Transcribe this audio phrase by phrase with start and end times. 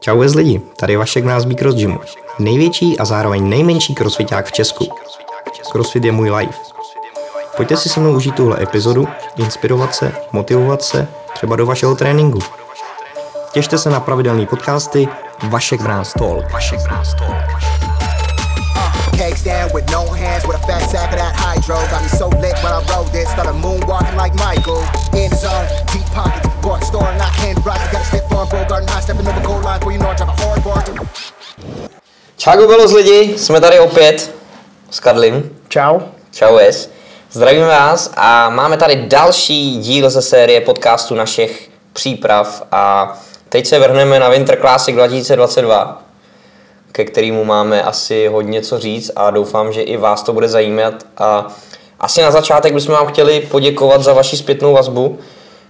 [0.00, 2.00] Čau bez lidi, tady je Vašek nás Cross Gymu.
[2.38, 4.88] Největší a zároveň nejmenší crossfiták v Česku.
[5.72, 6.58] Crossfit je můj life.
[7.56, 12.38] Pojďte si se mnou užít tuhle epizodu, inspirovat se, motivovat se, třeba do vašeho tréninku.
[13.52, 15.08] Těšte se na pravidelné podcasty
[15.48, 16.52] Vašek Bránz Talk.
[16.52, 17.78] Vašek Bránz Talk.
[19.18, 21.74] Kegs down with no hands with a fat sack of that hydro.
[21.90, 22.80] Got me so lit when I
[23.10, 23.28] this,
[24.16, 24.78] like Michael.
[25.12, 27.80] In the zone, deep pockets, bought store and I can't rock.
[27.90, 28.17] Got a
[32.36, 34.34] Čau bylo z lidi, jsme tady opět
[34.90, 35.56] s Karlim.
[35.68, 36.00] Čau.
[36.30, 36.90] Čau Es.
[37.32, 43.12] Zdravíme vás a máme tady další díl ze série podcastu našich příprav a
[43.48, 46.08] teď se vrhneme na Winter Classic 2022
[46.98, 50.94] ke kterému máme asi hodně co říct a doufám, že i vás to bude zajímat.
[51.16, 51.46] A
[52.00, 55.18] asi na začátek bychom vám chtěli poděkovat za vaši zpětnou vazbu,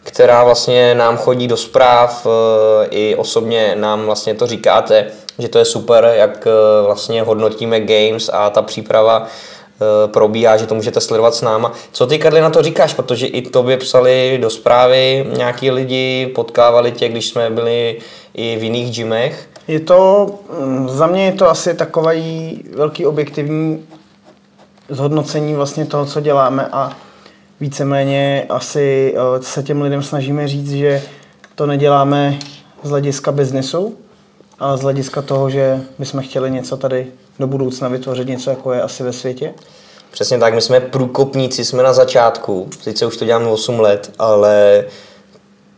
[0.08, 5.06] která vlastně nám chodí do zpráv, e, i osobně nám vlastně to říkáte,
[5.38, 6.50] že to je super, jak e,
[6.87, 11.73] vlastně hodnotíme games a ta příprava e, probíhá, že to můžete sledovat s náma.
[11.92, 12.95] Co ty, Karli, na to říkáš?
[12.95, 17.98] Protože i tobě psali do zprávy nějaký lidi, potkávali tě, když jsme byli
[18.34, 19.48] i v jiných gymech.
[19.68, 20.26] Je to,
[20.60, 23.87] mm, za mě je to asi takový velký objektivní
[24.88, 26.96] zhodnocení vlastně toho, co děláme a
[27.60, 31.02] víceméně asi eh, se těm lidem snažíme říct, že
[31.54, 32.38] to neděláme
[32.82, 33.96] z hlediska biznesu,
[34.59, 37.06] ale z hlediska toho, že bychom chtěli něco tady
[37.38, 39.54] do budoucna vytvořit, něco jako je asi ve světě.
[40.10, 44.84] Přesně tak, my jsme průkopníci, jsme na začátku, sice už to děláme 8 let, ale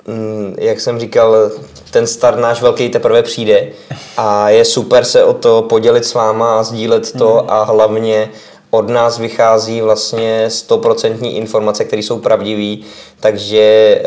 [0.06, 1.50] Mm, jak jsem říkal,
[1.90, 3.68] ten start náš velký teprve přijde
[4.16, 7.50] a je super se o to podělit s váma a sdílet to mm.
[7.50, 8.30] a hlavně
[8.70, 12.86] od nás vychází vlastně stoprocentní informace, které jsou pravdivé,
[13.20, 14.06] takže eh,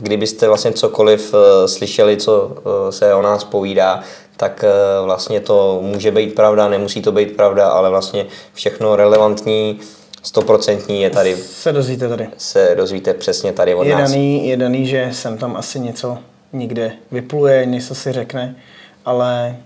[0.00, 4.00] kdybyste vlastně cokoliv eh, slyšeli, co eh, se o nás povídá,
[4.36, 4.64] tak
[5.04, 9.80] vlastně to může být pravda, nemusí to být pravda, ale vlastně všechno relevantní
[10.22, 11.36] stoprocentní je tady.
[11.36, 12.28] Se dozvíte tady.
[12.36, 14.10] Se dozvíte přesně tady od je nás.
[14.10, 16.18] Daný, je daný, že sem tam asi něco
[16.52, 18.56] někde vypluje, něco si řekne,
[19.04, 19.56] ale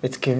[0.00, 0.38] vždycky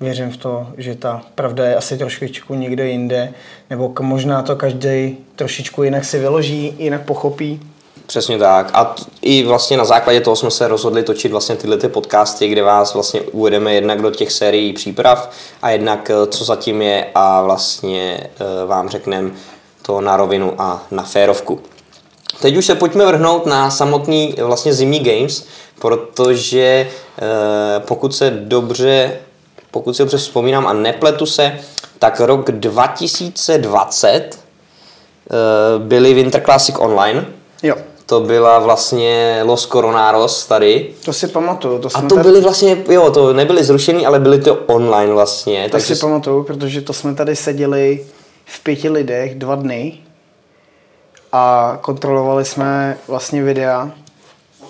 [0.00, 3.32] věřím v to, že ta pravda je asi trošičku někde jinde,
[3.70, 7.60] nebo možná to každý trošičku jinak si vyloží, jinak pochopí,
[8.08, 8.70] Přesně tak.
[8.74, 12.48] A t- i vlastně na základě toho jsme se rozhodli točit vlastně tyhle ty podcasty,
[12.48, 15.30] kde vás vlastně uvedeme jednak do těch sérií příprav
[15.62, 19.30] a jednak eh, co zatím je a vlastně eh, vám řekneme
[19.82, 21.60] to na rovinu a na férovku.
[22.40, 25.46] Teď už se pojďme vrhnout na samotný vlastně zimní games,
[25.78, 26.88] protože
[27.78, 29.18] pokud se dobře,
[29.70, 31.58] pokud si dobře vzpomínám a nepletu se,
[31.98, 34.38] tak rok 2020
[35.78, 37.26] byly Winter Classic Online.
[37.62, 37.76] Jo
[38.08, 40.90] to byla vlastně Los Coronaros tady.
[41.04, 41.78] To si pamatuju.
[41.78, 42.22] To a to tady...
[42.22, 45.64] byly vlastně, jo, to nebyly zrušený, ale byly to online vlastně.
[45.64, 48.06] To takže si pamatuju, protože to jsme tady seděli
[48.44, 49.98] v pěti lidech dva dny
[51.32, 53.90] a kontrolovali jsme vlastně videa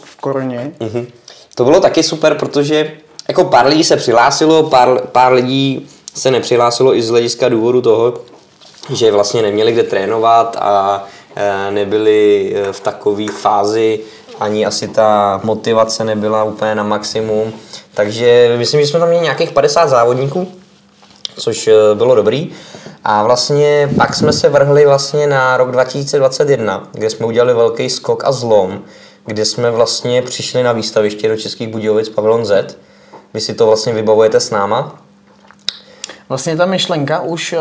[0.05, 0.73] v koroně.
[0.79, 1.07] Mm-hmm.
[1.55, 2.93] To bylo taky super, protože
[3.39, 8.15] jako pár lidí se přihlásilo, pár, pár lidí se nepřihlásilo i z hlediska důvodu toho,
[8.93, 11.05] že vlastně neměli kde trénovat a
[11.41, 14.01] Eh, nebyli eh, v takové fázi,
[14.41, 17.53] ani asi ta motivace nebyla úplně na maximum.
[17.95, 20.49] Takže myslím, že jsme tam měli nějakých 50 závodníků,
[21.37, 22.51] což eh, bylo dobrý.
[23.05, 28.25] A vlastně pak jsme se vrhli vlastně na rok 2021, kde jsme udělali velký skok
[28.25, 28.83] a zlom,
[29.27, 32.79] kde jsme vlastně přišli na výstaviště do Českých Budějovic Pavilon Z.
[33.35, 35.03] Vy si to vlastně vybavujete s náma?
[36.29, 37.55] Vlastně ta myšlenka už,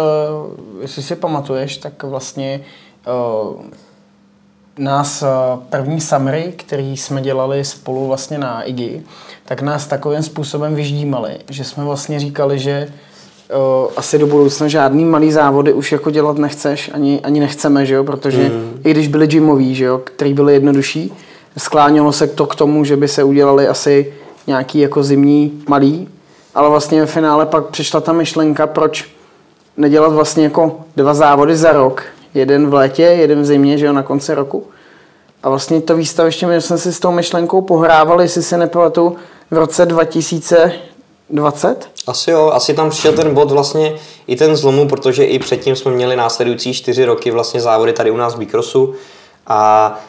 [0.81, 2.61] jestli si pamatuješ, tak vlastně
[3.07, 3.61] uh,
[4.77, 5.27] nás uh,
[5.69, 9.03] první summary, který jsme dělali spolu vlastně na IGI,
[9.45, 12.87] tak nás takovým způsobem vyždímali, že jsme vlastně říkali, že
[13.49, 17.93] uh, asi do budoucna žádný malý závody už jako dělat nechceš, ani, ani nechceme, že
[17.93, 18.81] jo, protože mm.
[18.83, 21.13] i když byly gymový, že jo, který byly jednodušší,
[21.57, 24.13] sklánělo se to k tomu, že by se udělali asi
[24.47, 26.09] nějaký jako zimní malý,
[26.55, 29.09] ale vlastně v finále pak přišla ta myšlenka, proč
[29.77, 32.03] nedělat vlastně jako dva závody za rok,
[32.33, 34.63] jeden v létě, jeden v zimě, že jo, na konci roku.
[35.43, 39.15] A vlastně to výstaviště, my jsme si s tou myšlenkou pohrávali, jestli se nepamatuju,
[39.51, 41.89] v roce 2020?
[42.07, 43.95] Asi jo, asi tam přišel ten bod vlastně
[44.27, 48.17] i ten zlomu, protože i předtím jsme měli následující čtyři roky vlastně závody tady u
[48.17, 48.93] nás v Bikrosu
[49.47, 49.99] a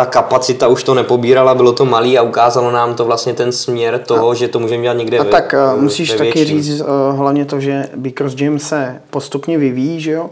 [0.00, 3.98] ta kapacita už to nepobírala, bylo to malý a ukázalo nám to vlastně ten směr
[3.98, 6.86] toho, a, že to můžeme dělat někde A ve, tak uh, musíš taky říct uh,
[7.16, 10.30] hlavně to, že Bikros Gym se postupně vyvíjí, že jo?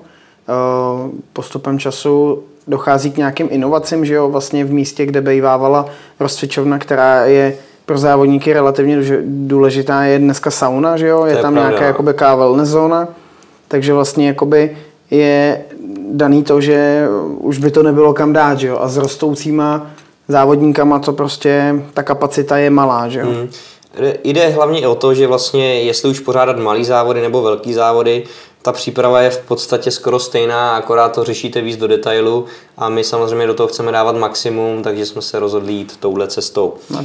[0.48, 5.86] Eh, postupem času dochází k nějakým inovacím, že jo, vlastně v místě, kde bývávala
[6.20, 7.54] rozcvičovna, která je
[7.86, 11.24] pro závodníky relativně důležitá je dneska sauna, že jo?
[11.24, 11.86] Je, je tam pravda, nějaká no.
[11.86, 13.08] jakoby wellness zóna,
[13.68, 14.76] takže vlastně jakoby
[15.10, 15.64] je
[16.12, 17.06] daný to, že
[17.38, 18.78] už by to nebylo kam dát, že jo?
[18.80, 19.86] A s rostoucíma
[20.28, 23.26] závodníkama to prostě, ta kapacita je malá, že jo?
[23.26, 23.48] Hmm.
[24.24, 28.24] Jde hlavně o to, že vlastně jestli už pořádat malý závody nebo velký závody,
[28.62, 32.44] ta příprava je v podstatě skoro stejná, akorát to řešíte víc do detailu
[32.76, 36.74] a my samozřejmě do toho chceme dávat maximum, takže jsme se rozhodli jít touhle cestou.
[36.90, 37.04] No.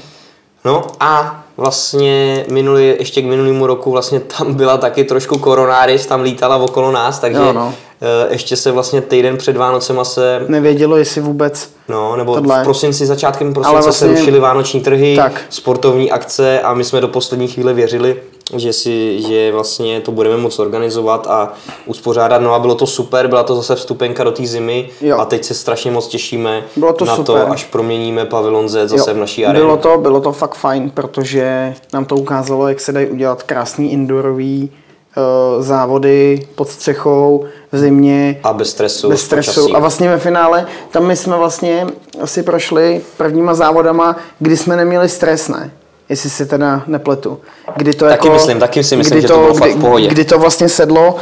[0.65, 6.21] No a vlastně minulý, ještě k minulému roku vlastně tam byla taky trošku koronáris, tam
[6.21, 7.74] lítala okolo nás, takže jo, no.
[8.01, 10.45] Eh, ještě se vlastně týden před Vánocema se...
[10.48, 12.62] Nevědělo, jestli vůbec No, nebo tohle.
[12.62, 14.07] v prosinci, začátkem prosince vlastně...
[14.07, 15.42] se rušily vánoční trhy, tak.
[15.50, 18.21] sportovní akce a my jsme do poslední chvíle věřili,
[18.56, 21.54] že, si, že vlastně to budeme moct organizovat a
[21.86, 22.42] uspořádat.
[22.42, 25.18] No a bylo to super, byla to zase vstupenka do té zimy jo.
[25.19, 27.45] a teď se strašně moc těšíme bylo to na super.
[27.45, 29.16] to, až proměníme pavilon Z zase jo.
[29.16, 29.66] v naší aréně.
[29.66, 33.92] Bylo to, bylo to fakt fajn, protože nám to ukázalo, jak se dají udělat krásný
[33.92, 34.72] indoorový
[35.18, 38.40] uh, závody pod střechou v zimě.
[38.44, 39.10] A bez stresu.
[39.10, 39.62] Bez stresu.
[39.62, 39.75] Počasí.
[39.75, 41.88] A vlastně ve finále, tam my jsme vlastně
[42.22, 45.72] asi prošli prvníma závodama, kdy jsme neměli stres, ne?
[46.10, 47.40] Jestli si teda nepletu.
[47.76, 49.82] Kdy to taky jako, myslím, taky si myslím, že to, to bylo kdy, fakt v
[49.82, 50.08] pohodě.
[50.08, 51.16] Kdy to vlastně sedlo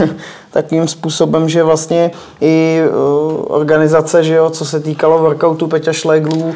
[0.50, 6.44] takým způsobem, že vlastně i uh, organizace, že jo, co se týkalo workoutu Peťa Šleglů
[6.44, 6.54] uh,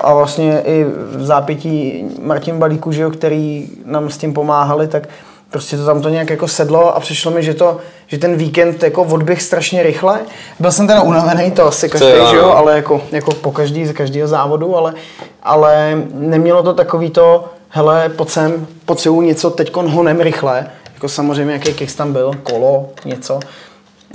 [0.00, 0.84] a vlastně i
[1.16, 5.08] v zápětí Martin Balíku, že jo, který nám s tím pomáhali, tak
[5.50, 8.82] prostě to tam to nějak jako sedlo a přišlo mi, že, to, že ten víkend
[8.82, 10.20] jako odběh strašně rychle.
[10.60, 13.92] Byl jsem teda unavený, to asi každý, že jo, ale jako, jako po každý z
[13.92, 14.94] každého závodu, ale,
[15.42, 21.52] ale nemělo to takový to, hele, pojď sem, potřebuji něco, teď honem rychle, jako samozřejmě
[21.52, 23.40] jaký kicks tam byl, kolo, něco,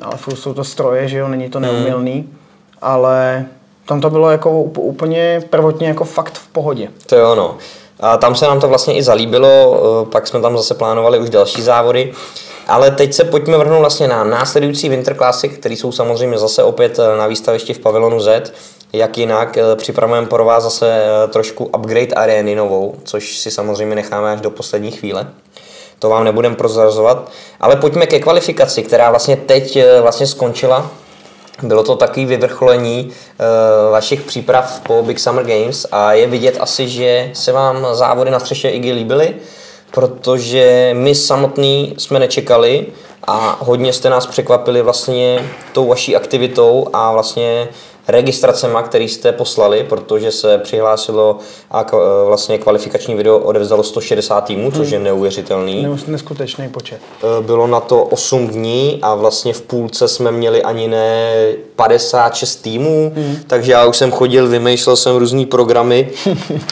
[0.02, 2.38] ale furt jsou to stroje, že jo, není to neumilný, hmm.
[2.82, 3.46] ale
[3.88, 6.90] tam to bylo jako úplně prvotně jako fakt v pohodě.
[7.06, 7.58] To jo, no.
[8.00, 11.30] A tam se nám to vlastně i zalíbilo, eh, pak jsme tam zase plánovali už
[11.30, 12.14] další závody.
[12.68, 17.00] Ale teď se pojďme vrhnout vlastně na následující Winter Classic, který jsou samozřejmě zase opět
[17.00, 18.54] eh, na výstavišti v pavilonu Z.
[18.94, 24.32] Jak jinak, eh, připravujeme pro vás zase trošku upgrade arény novou, což si samozřejmě necháme
[24.32, 25.28] až do poslední chvíle.
[26.00, 27.32] To vám nebudem prozrazovat.
[27.60, 30.92] Ale pojďme ke kvalifikaci, která vlastně teď vlastně skončila
[31.63, 36.88] bylo to takový vyvrcholení uh, vašich příprav po Big Summer Games a je vidět asi,
[36.88, 39.36] že se vám závody na střeše IGY líbily,
[39.92, 42.86] protože my samotný jsme nečekali
[43.28, 47.68] a hodně jste nás překvapili vlastně tou vaší aktivitou a vlastně
[48.07, 51.38] registracema, který jste poslali, protože se přihlásilo
[51.72, 51.86] a
[52.25, 55.06] vlastně kvalifikační video odevzdalo 160 týmů, což je hmm.
[55.06, 55.88] neuvěřitelný.
[56.07, 57.00] Neskutečný počet.
[57.40, 61.36] E, bylo na to 8 dní a vlastně v půlce jsme měli ani ne
[61.75, 63.38] 56 týmů, hmm.
[63.48, 66.10] takže já už jsem chodil, vymýšlel jsem různý programy,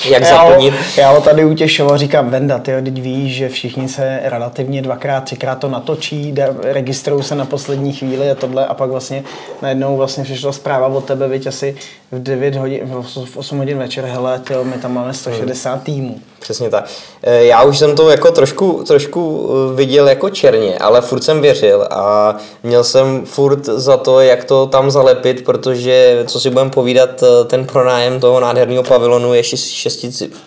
[0.10, 0.74] jak zaplnit.
[0.98, 5.56] Já ho tady utěšoval, říkám, Venda, ty teď víš, že všichni se relativně dvakrát, třikrát
[5.56, 9.24] to natočí, registrují se na poslední chvíli a tohle a pak vlastně
[9.62, 11.76] najednou vlastně přišla zpráva od tebe, viď asi
[12.12, 12.80] v 9 hodin,
[13.26, 15.80] v 8 hodin večer, hele, tyjo, my tam máme 160 hmm.
[15.80, 16.20] týmů.
[16.40, 16.86] Přesně tak.
[17.24, 21.42] E, já už jsem to jako trošku, trošku e, viděl jako černě, ale furt jsem
[21.42, 26.70] věřil a měl jsem furt za to, jak to tam zalepit, protože, co si budeme
[26.70, 29.44] povídat, e, ten pronájem toho nádherného pavilonu je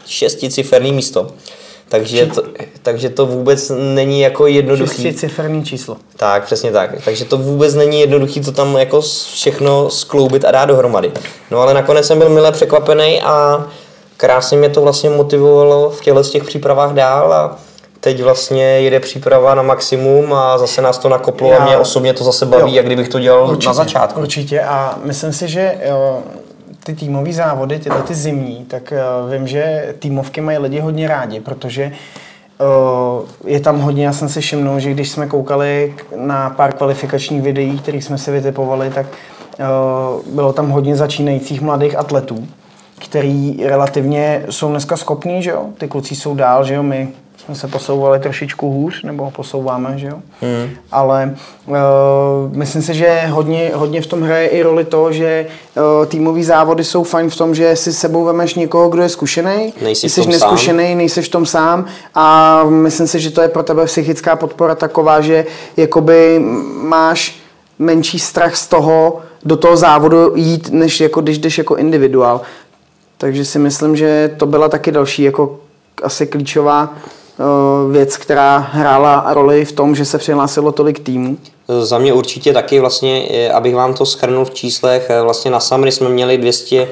[0.06, 1.28] šesticiferný místo.
[1.88, 2.42] Takže to,
[2.82, 5.14] takže to vůbec není jako jednoduchý.
[5.14, 5.97] ciferný číslo.
[6.16, 6.90] Tak, přesně tak.
[7.04, 9.00] Takže to vůbec není jednoduchý to tam jako
[9.32, 11.12] všechno skloubit a dát dohromady.
[11.50, 13.66] No ale nakonec jsem byl milé překvapený a
[14.16, 17.59] krásně mě to vlastně motivovalo v těchto těch přípravách dál a
[18.06, 22.12] teď vlastně jede příprava na maximum a zase nás to nakoplo Já, a mě osobně
[22.12, 24.20] to zase baví, jo, jak kdybych to dělal určitě, na začátku.
[24.20, 26.22] Určitě a myslím si, že jo,
[26.84, 31.40] ty týmové závody, tyhle ty zimní, tak uh, vím, že týmovky mají lidi hodně rádi,
[31.40, 31.92] protože
[32.60, 37.42] uh, je tam hodně, já jsem si všimnul, že když jsme koukali na pár kvalifikačních
[37.42, 42.46] videí, které jsme si vytipovali, tak uh, bylo tam hodně začínajících mladých atletů,
[42.98, 45.66] který relativně jsou dneska schopní, že jo?
[45.78, 46.82] Ty kluci jsou dál, že jo?
[46.82, 47.08] My
[47.46, 50.18] jsme se posouvali trošičku hůř, nebo posouváme, že jo?
[50.40, 50.70] Hmm.
[50.92, 51.34] Ale
[51.66, 51.76] uh,
[52.50, 56.84] myslím si, že hodně, hodně v tom hraje i roli to, že uh, týmový závody
[56.84, 60.26] jsou fajn v tom, že si s sebou vemeš někoho, kdo je zkušený, nejsi jsi
[60.26, 61.84] neskušený, nejsi v tom sám
[62.14, 66.38] a myslím si, že to je pro tebe psychická podpora taková, že jakoby
[66.82, 67.38] máš
[67.78, 72.40] menší strach z toho do toho závodu jít, než jako když jdeš jako individuál.
[73.18, 75.58] Takže si myslím, že to byla taky další jako
[76.02, 77.25] asi klíčová Eh,
[77.90, 81.38] věc, která hrála roli v tom, že se přihlásilo tolik týmů?
[81.83, 85.93] Za mě určitě taky vlastně, abych vám to schrnul v číslech, eh, vlastně na Samry
[85.93, 86.88] jsme měli 200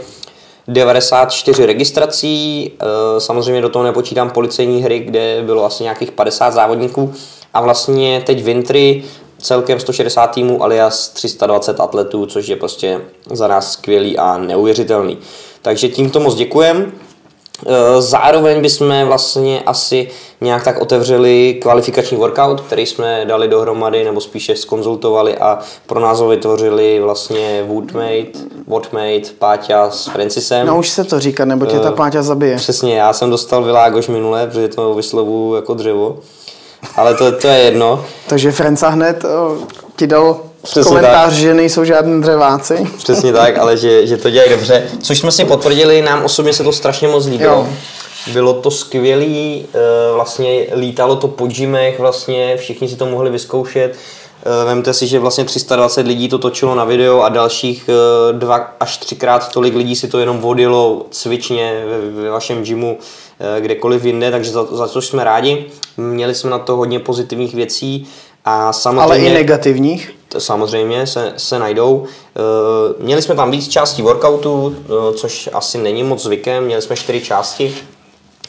[0.69, 7.13] 94 registrací, eh, samozřejmě do toho nepočítám policejní hry, kde bylo asi nějakých 50 závodníků
[7.55, 9.05] a vlastně teď Vintry
[9.39, 15.19] celkem 160 týmů alias 320 atletů, což je prostě za nás skvělý a neuvěřitelný.
[15.63, 16.93] Takže tímto moc děkujem.
[17.67, 20.09] Eh, zároveň bychom vlastně asi
[20.41, 26.21] nějak tak otevřeli kvalifikační workout, který jsme dali dohromady, nebo spíše skonzultovali a pro nás
[26.21, 30.67] ho vytvořili vlastně Woodmate, Woodmate, Páťa s Francisem.
[30.67, 32.57] No už se to říká, nebo tě ta Eh, Páťa zabije.
[32.57, 36.19] Přesně, já jsem dostal Világoš minule, protože to vyslovu jako dřevo.
[36.97, 38.05] Ale to, to je jedno.
[38.27, 39.57] Takže Frenca hned o,
[39.97, 41.33] ti dal Přesně komentář, tak.
[41.33, 42.87] že nejsou žádní dřeváci.
[42.99, 44.83] Přesně tak, ale že, že to dělají dobře.
[45.03, 47.53] Což jsme si potvrdili, nám osobně se to strašně moc líbilo.
[47.55, 47.69] Jo.
[48.33, 49.79] Bylo to skvělý, eh,
[50.15, 53.93] vlastně lítalo to po gymech, vlastně všichni si to mohli vyzkoušet.
[53.93, 58.75] Eh, Vemte si, že vlastně 320 lidí to točilo na video a dalších eh, dva
[58.81, 62.99] až třikrát tolik lidí si to jenom vodilo cvičně ve, ve vašem gymu
[63.61, 65.67] kdekoliv jinde, takže za, za to jsme rádi.
[65.97, 68.07] Měli jsme na to hodně pozitivních věcí
[68.45, 69.03] a samozřejmě...
[69.03, 70.15] Ale i negativních.
[70.39, 72.05] Samozřejmě se, se najdou.
[72.37, 76.97] Eh, Měli jsme tam víc částí workoutu, eh, což asi není moc zvykem, měli jsme
[76.97, 77.75] čtyři části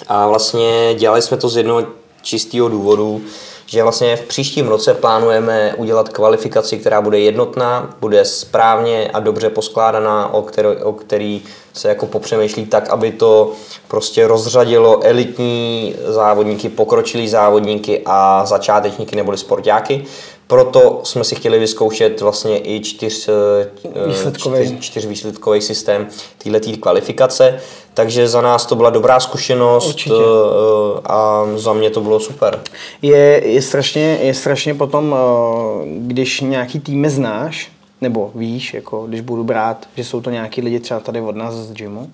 [0.07, 1.83] a vlastně dělali jsme to z jednoho
[2.21, 3.21] čistého důvodu,
[3.65, 9.49] že vlastně v příštím roce plánujeme udělat kvalifikaci, která bude jednotná, bude správně a dobře
[9.49, 13.51] poskládaná, o který, o který se jako popřemýšlí tak, aby to
[13.87, 20.05] prostě rozřadilo elitní závodníky, pokročilý závodníky a začátečníky neboli sportáky.
[20.47, 24.65] Proto jsme si chtěli vyzkoušet vlastně i čtyř, eh, Výsledkový.
[24.67, 27.59] čtyř, čtyřvýsledkový systém této kvalifikace.
[27.93, 30.13] Takže za nás to byla dobrá zkušenost Určitě.
[30.15, 32.59] eh, a za mě to bylo super.
[33.01, 37.71] Je, je, strašně, je strašně potom, eh, když nějaký týmy znáš,
[38.01, 41.53] nebo víš, jako když budu brát, že jsou to nějaký lidi třeba tady od nás
[41.53, 42.09] z gymu,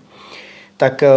[0.77, 1.09] tak eh,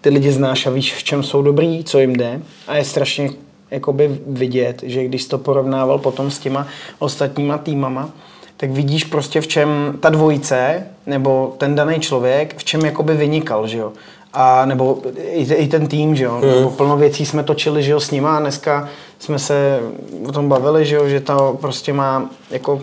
[0.00, 3.30] ty lidi znáš a víš, v čem jsou dobrý, co jim jde a je strašně
[3.70, 6.66] jakoby vidět, že když to porovnával potom s těma
[6.98, 8.10] ostatníma týmama,
[8.56, 9.68] tak vidíš prostě v čem
[10.00, 13.92] ta dvojice nebo ten daný člověk, v čem jakoby vynikal, že jo.
[14.32, 16.40] A nebo i, i ten tým, že jo.
[16.40, 19.80] Nebo plno věcí jsme točili, že jo, s nima a dneska jsme se
[20.26, 22.80] o tom bavili, že jo, že to prostě má jako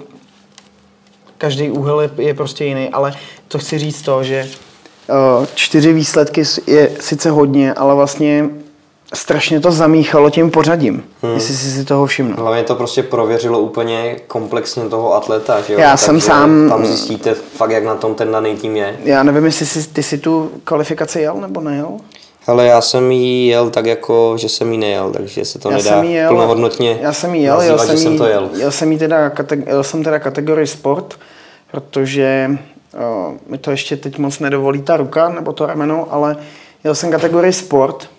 [1.37, 3.13] každý úhel je, je prostě jiný, ale
[3.47, 4.47] to chci říct to, že
[5.09, 8.49] eh, čtyři výsledky je sice hodně, ale vlastně
[9.15, 11.33] strašně to zamíchalo tím pořadím, hmm.
[11.33, 12.35] jestli jsi si toho všiml.
[12.37, 15.79] Hlavně to prostě prověřilo úplně komplexně toho atleta, že jo?
[15.79, 18.97] Já jsem sám- Tam zjistíte fakt, jak na tom ten daný tým je.
[19.03, 21.89] Já nevím, jestli jsi, ty si tu kvalifikaci jel nebo nejel?
[22.47, 25.77] Hele, já jsem jí jel tak jako, že jsem jí nejel, takže se to já
[25.77, 28.27] nedá jsem jel, plnohodnotně já jsem jí jel, jel nazývat, jsem, že jsem jí, to
[28.27, 28.49] jel.
[28.53, 29.31] jel jsem jí teda,
[29.65, 31.19] jel jsem teda kategorii sport,
[31.71, 36.37] protože uh, mi to ještě teď moc nedovolí ta ruka nebo to rameno, ale
[36.83, 38.09] jel jsem kategorii sport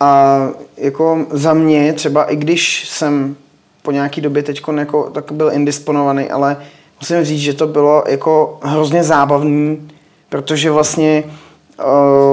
[0.00, 0.38] a
[0.76, 3.36] jako za mě třeba i když jsem
[3.82, 6.56] po nějaký době teď jako, tak byl indisponovaný, ale
[7.00, 9.88] musím říct, že to bylo jako hrozně zábavný,
[10.28, 11.24] protože vlastně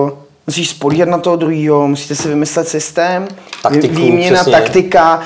[0.03, 0.09] uh,
[0.47, 3.27] musíš spolíhat na toho druhého, musíte si vymyslet systém,
[3.63, 4.51] Taktiku, výměna, přesně.
[4.51, 5.19] taktika,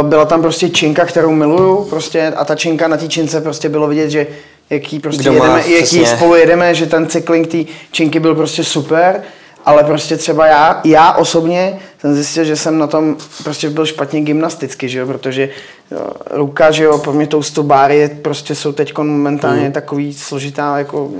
[0.00, 3.68] uh, byla tam prostě činka, kterou miluju, prostě a ta činka na té čince prostě
[3.68, 4.26] bylo vidět, že
[4.70, 6.06] jaký prostě Kdo má, jedeme, jaký přesně.
[6.06, 7.58] spolu jedeme, že ten cykling té
[7.90, 9.22] činky byl prostě super,
[9.66, 14.20] ale prostě třeba já, já osobně jsem zjistil, že jsem na tom prostě byl špatně
[14.20, 15.48] gymnasticky, že jo, protože
[15.90, 19.72] jo, ruka, že jo, pro mě tou báry je, prostě jsou teď momentálně Mm.
[19.72, 21.10] takový složitá jako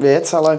[0.00, 0.58] věc, ale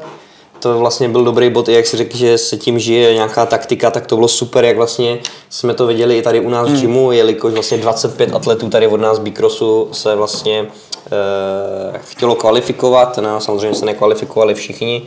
[0.59, 3.91] To vlastně byl dobrý bod, i jak si řekl, že se tím žije nějaká taktika,
[3.91, 6.81] tak to bylo super, jak vlastně jsme to viděli i tady u nás v Hmm.
[6.81, 10.67] gymu, jelikož vlastně 25 atletů tady od nás Bikrosu se vlastně
[11.11, 15.01] e, chtělo kvalifikovat, no, samozřejmě se nekvalifikovali všichni,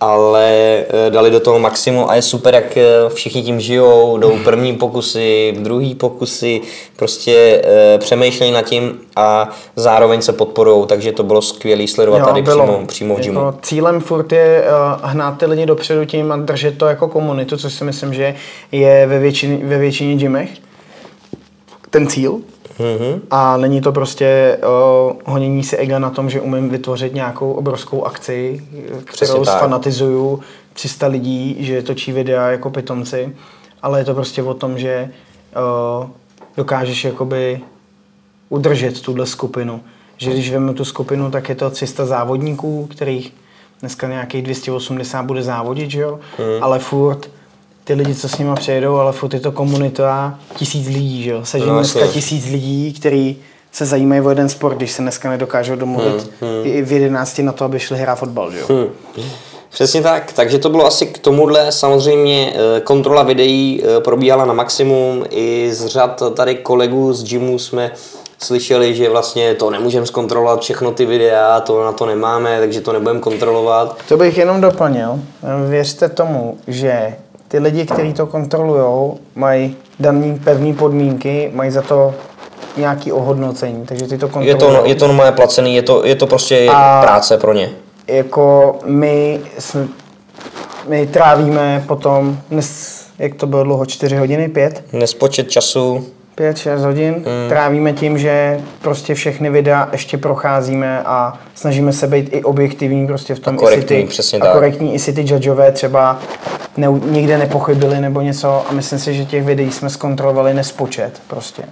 [0.00, 4.38] ale e, dali do toho maximum a je super, jak e, všichni tím žijou, jdou
[4.44, 6.60] první pokusy, druhý pokusy,
[6.96, 12.24] prostě e, přemýšlejí nad tím a zároveň se podporují, takže to bylo skvělé sledovat Jo,
[12.26, 12.64] tady bylo.
[12.64, 13.40] přímo, přímo v gymu.
[13.40, 17.56] Jako cílem furt je uh, hnát ty lidi dopředu tím a držet to jako komunitu,
[17.56, 18.34] což si myslím, že
[18.72, 20.50] je ve většině, ve většině gymech
[21.90, 22.40] ten cíl.
[22.78, 23.20] Mhm.
[23.30, 28.04] A není to prostě uh, honění si ega na tom, že umím vytvořit nějakou obrovskou
[28.04, 28.66] akci,
[29.04, 29.58] Přesně kterou tak.
[29.58, 30.40] sfanatizuju
[30.72, 33.36] 300 lidí, že točí videa jako pitomci,
[33.82, 35.10] ale je to prostě o tom, že
[36.00, 36.06] uh,
[36.56, 37.60] dokážeš jakoby
[38.48, 39.80] udržet tuhle skupinu.
[40.16, 43.34] Že když vezmu tu skupinu, tak je to 300 závodníků, kterých
[43.80, 46.20] dneska nějakých 280 bude závodit, že jo?
[46.38, 46.62] Hmm.
[46.62, 47.30] Ale furt
[47.84, 51.40] ty lidi, co s nima přejedou, ale furt je to komunita tisíc lidí, že jo?
[51.44, 53.36] Seží No, dneska tisíc lidí, který
[53.72, 57.52] se zajímají o jeden sport, když se dneska nedokážou domluvit Hmm, i v 11 na
[57.52, 58.66] to, aby šli hrát fotbal, že jo?
[58.68, 59.22] Hm.
[59.70, 61.72] Přesně tak, takže to bylo asi k tomuhle.
[61.72, 65.24] Samozřejmě eh, kontrola videí eh, probíhala na maximum.
[65.30, 67.90] I z řad tady kolegů z gymu jsme
[68.42, 72.92] slyšeli, že vlastně to nemůžeme zkontrolovat všechno ty videa, to na to nemáme, takže to
[72.92, 73.98] nebudeme kontrolovat.
[74.08, 75.20] To bych jenom doplnil.
[75.68, 77.16] Věřte tomu, že
[77.48, 82.14] ty lidi, kteří to kontrolují, mají daný pevné podmínky, mají za to
[82.76, 84.48] nějaký ohodnocení, takže ty to kontrolují.
[84.48, 87.70] Je to, je to normálně placený, je to, je to prostě A práce pro ně.
[88.06, 89.40] Jako my,
[90.88, 94.84] my trávíme potom, dnes, jak to bylo dlouho, 4 hodiny, 5?
[94.92, 97.48] Nespočet času 5-6 hodin mm.
[97.48, 103.34] trávíme tím, že prostě všechny videa ještě procházíme a snažíme se být i objektivní prostě
[103.34, 106.18] v tom, a korektní, i přesně a korektní, i si ty judgeové třeba
[106.76, 111.62] ne, nikde nepochybili nebo něco a myslím si, že těch videí jsme zkontrolovali nespočet prostě.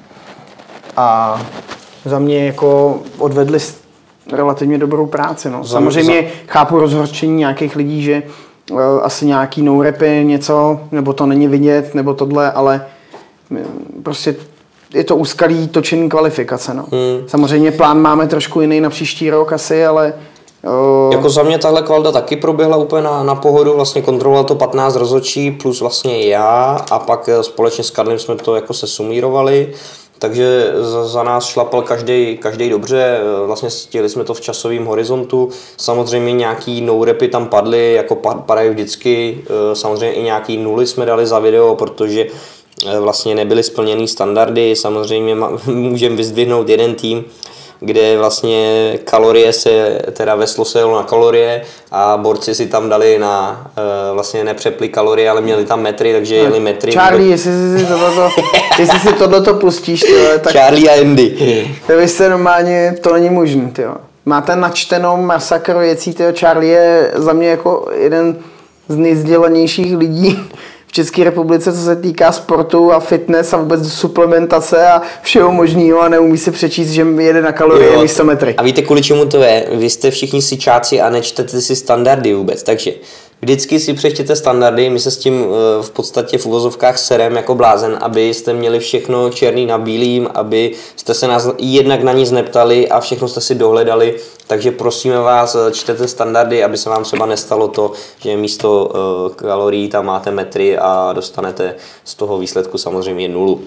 [0.97, 1.41] A
[2.05, 3.59] za mě jako odvedli
[4.33, 5.51] relativně dobrou práci.
[5.51, 5.65] No.
[5.65, 8.23] Samozřejmě chápu rozhorčení nějakých lidí, že
[8.71, 9.83] uh, asi nějaký no
[10.23, 12.87] něco, nebo to není vidět, nebo tohle, ale
[13.51, 14.35] mm, prostě
[14.95, 16.75] je to úskalý točený kvalifikace.
[16.75, 16.85] No.
[16.93, 17.29] Hmm.
[17.29, 20.15] Samozřejmě plán máme trošku jiný na příští rok asi, ale
[20.65, 21.13] Uh...
[21.13, 24.97] Jako za mě tahle kvalda taky proběhla úplně na, na pohodu, vlastně kontroloval to 15
[24.97, 29.73] rozhodčí plus vlastně já a pak eh, společně s Karlem jsme to jako se sumírovali,
[30.19, 34.85] takže za, za nás šlapal každý, každý dobře, eh, vlastně stihli jsme to v časovém
[34.85, 38.15] horizontu, samozřejmě nějaký no repy tam padly, jako
[38.47, 42.27] padají vždycky, samozřejmě i nějaký nuly jsme dali za video, protože
[43.01, 44.77] vlastně nebyly splněny standardy.
[44.77, 45.37] Samozřejmě
[45.67, 47.25] můžeme vyzdvihnout jeden tým,
[47.81, 53.67] kde vlastně kalorie se, teda veslo se na kalorie a borci si tam dali na,
[54.11, 56.93] uh, vlastně nepřepli kalorie, ale měli tam metry, takže jeli metry.
[56.93, 58.29] Charlie, jestli si tohleto,
[58.79, 60.53] jestli si tohleto pustíš, tyhle, tak...
[60.53, 61.71] Charlie a Andy.
[61.87, 63.95] To vy se normálně, to není možné, tyjo.
[64.27, 66.33] Máte načtenou masakr věcí, tyjo.
[66.33, 68.39] Charlie je za mě jako jeden
[68.89, 70.39] z nejzdělanějších lidí
[70.93, 76.01] v České republice, co se týká sportu a fitness a vůbec suplementace a všeho možného
[76.01, 78.55] a neumí si přečíst, že jede na kalorie jo, místo metry.
[78.57, 79.67] A víte, kvůli čemu to je?
[79.73, 82.93] Vy jste všichni sičáci a nečtete si standardy vůbec, takže
[83.45, 87.55] Vždycky si přečtěte standardy, my se s tím eh, v podstatě v uvozovkách serem jako
[87.55, 92.89] blázen, abyste měli všechno černý na bílým, aby jste se nás jednak na nic neptali
[92.89, 97.27] a všechno jste si dohledali, takže prosíme vás, eh, čtete standardy, aby se vám třeba
[97.27, 101.75] nestalo to, že místo uh, kalorií tam máte metry a dostanete
[102.05, 103.61] z toho výsledku samozřejmě nulu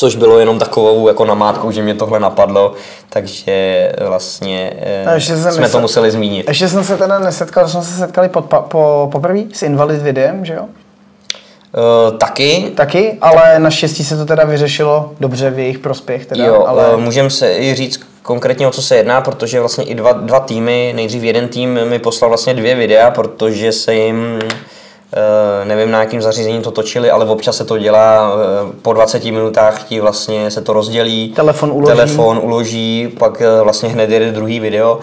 [0.00, 2.72] což bylo jenom takovou jako namátkou, že mě tohle napadlo,
[3.08, 4.72] takže vlastně
[5.06, 5.72] eh, jsme nesed...
[5.72, 6.48] to museli zmínit.
[6.48, 10.54] Ještě jsem se teda nesetkal, jsme se setkali pod, po, poprvé s Invalid videem, že
[10.54, 10.62] jo?
[10.62, 12.72] Uh, taky.
[12.74, 16.26] Taky, ale naštěstí se to teda vyřešilo dobře v jejich prospěch.
[16.26, 16.94] Teda, jo, ale...
[16.94, 20.40] Uh, můžeme se i říct konkrétně o co se jedná, protože vlastně i dva, dva
[20.40, 24.38] týmy, nejdřív jeden tým mi poslal vlastně dvě videa, protože se jim
[25.64, 29.84] nevím na jakým zařízení to točili, ale občas se to dělá eh, po 20 minutách
[29.84, 31.32] ti vlastně se to rozdělí.
[31.36, 31.96] Telefon uloží.
[31.96, 34.98] Telefon uloží, pak eh, vlastně hned jede druhý video.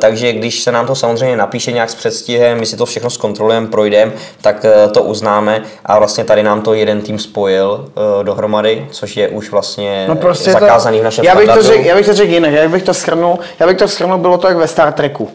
[0.00, 3.66] Takže když se nám to samozřejmě napíše nějak s předstihem, my si to všechno zkontrolujeme,
[3.66, 7.88] projdeme, tak to uznáme a vlastně tady nám to jeden tým spojil
[8.22, 11.84] dohromady, což je už vlastně no prostě zakázaný to, v našem já bych, to řek,
[11.84, 14.48] já bych to řekl jinak, jak bych to schrnul, já bych to schrnul, bylo to
[14.48, 15.30] jak ve Star Treku.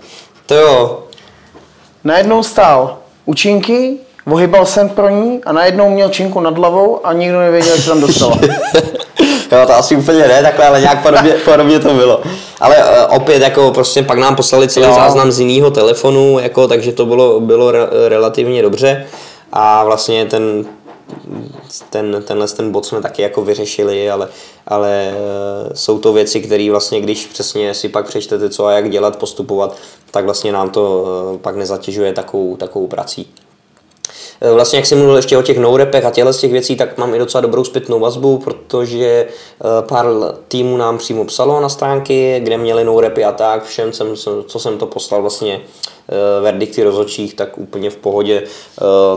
[0.45, 1.04] To jo.
[2.04, 2.99] Najednou stál
[3.30, 3.98] účinky,
[4.32, 7.89] ohybal jsem pro ní a najednou měl činku nad hlavou a nikdo nevěděl, jak se
[7.89, 8.39] tam dostala.
[9.52, 12.22] jo, to asi úplně ne takhle, ale nějak podobně, podobně to bylo.
[12.62, 14.94] Ale uh, opět, jako prostě pak nám poslali celý jo.
[14.96, 19.06] záznam z jiného telefonu, jako, takže to bylo, bylo re, relativně dobře.
[19.54, 20.65] A vlastně ten,
[21.90, 24.30] ten, tenhle ten bod jsme taky jako vyřešili, ale,
[24.68, 28.90] ale uh, jsou to věci, které vlastně, když přesně si pak přečtete, co a jak
[28.90, 29.78] dělat, postupovat,
[30.12, 33.34] tak vlastně nám to uh, pak nezatěžuje takovou, takovou prací.
[34.41, 36.97] Eh, vlastně, jak jsem mluvil ještě o těch no a těchto z těch věcí, tak
[36.97, 39.28] mám i docela dobrou zpětnou vazbu, protože eh,
[39.82, 40.06] pár
[40.47, 42.97] týmů nám přímo psalo na stránky, kde měli no
[43.28, 44.15] a tak, všem, jsem,
[44.47, 45.62] co jsem to poslal vlastně
[46.10, 48.43] eh, verdikty rozhodčích, tak úplně v pohodě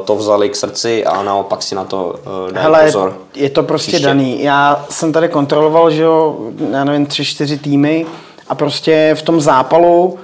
[0.04, 2.14] to vzali k srdci a naopak si na to
[2.52, 3.16] dají Hele, pozor.
[3.34, 4.06] je to prostě Příště.
[4.06, 4.42] daný.
[4.42, 6.36] Já jsem tady kontroloval, že jo,
[6.70, 8.06] já nevím, tři, čtyři týmy
[8.48, 10.18] a prostě v tom zápalu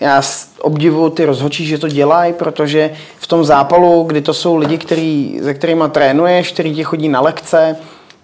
[0.00, 0.22] já
[0.60, 2.90] obdivuju ty rozhodčí, že to dělají, protože
[3.24, 7.20] v tom zápalu, kdy to jsou lidi, který, se kterými trénuješ, který ti chodí na
[7.20, 7.76] lekce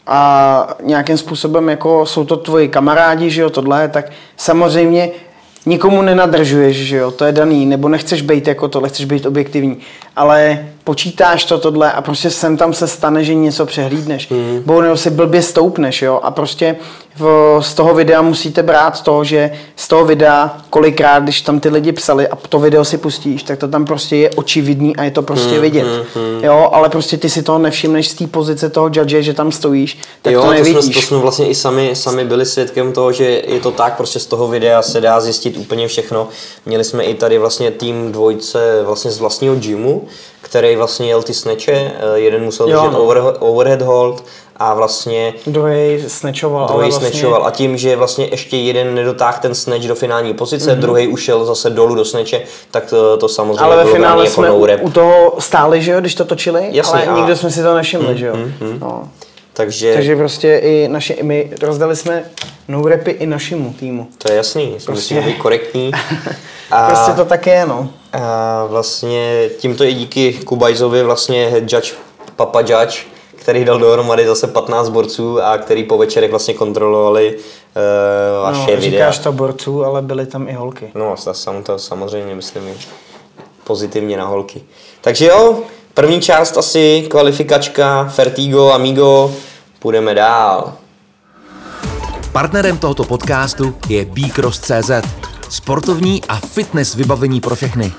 [0.06, 5.10] a nějakým způsobem jako jsou to tvoji kamarádi, že jo, tohle, tak samozřejmě
[5.66, 9.76] nikomu nenadržuješ, že jo, to je daný, nebo nechceš být jako tohle, chceš být objektivní,
[10.16, 14.62] ale počítáš to tohle a prostě sem tam se stane, že něco přehlídneš, mm.
[14.82, 16.76] nebo si blbě stoupneš, jo, a prostě
[17.20, 21.68] v, z toho videa musíte brát to, že z toho videa kolikrát, když tam ty
[21.68, 25.10] lidi psali a to video si pustíš, tak to tam prostě je očividný a je
[25.10, 25.86] to prostě Hmm, vidět.
[26.42, 29.98] Jo, ale prostě ty si toho nevšimneš z té pozice toho judge, že tam stojíš,
[30.22, 30.84] tak jo, to to nevidíš.
[30.84, 34.18] jsme, to jsme vlastně i sami, sami byli svědkem toho, že je to tak, prostě
[34.18, 36.28] z toho videa se dá zjistit úplně všechno.
[36.66, 40.04] Měli jsme i tady vlastně tým dvojce vlastně z vlastního gymu,
[40.42, 43.02] který vlastně jel ty sneče, eh, jeden musel Jo, držet no.
[43.02, 44.24] over, overhead hold
[44.60, 47.08] a vlastně Druhý snatchoval, druhý vlastně...
[47.08, 50.78] snatchoval a tím, že vlastně ještě jeden nedotáhl ten snatch do finální pozice, mm-hmm.
[50.80, 54.48] druhý ušel zase dolů do sneče, tak to, to samozřejmě Ale ve finále jako jsme
[54.48, 57.62] no u, toho stáli, že jo, když to točili, Jasně, ale a- nikdo jsme si
[57.62, 58.36] to nevšimli, že jo.
[58.78, 59.08] No.
[59.52, 62.24] Takže, Takže prostě i naše, my rozdali jsme
[62.68, 64.08] no repy i našemu týmu.
[64.18, 65.90] to je jasný, jsme Prostě- musíme být korektní.
[66.88, 67.88] Prostě to tak je, no.
[68.12, 71.92] A vlastně tímto i díky Kubajzovi vlastně head judge
[72.36, 72.96] Papa Judge,
[73.40, 78.66] který dal dohromady zase 15 borců a který po večerech vlastně kontrolovali uh, vaše no
[78.66, 78.80] videa.
[78.80, 80.90] říkáš to borců, ale byly tam i holky.
[80.94, 82.74] No, sam, to samozřejmě myslím
[83.64, 84.62] pozitivně na holky.
[85.00, 85.58] Takže jo,
[85.94, 89.32] první část asi kvalifikačka Fertigo, Amigo,
[89.78, 90.72] půjdeme dál.
[92.32, 94.90] Partnerem tohoto podcastu je bcross.cz,
[95.48, 97.92] sportovní a fitness vybavení pro všechny.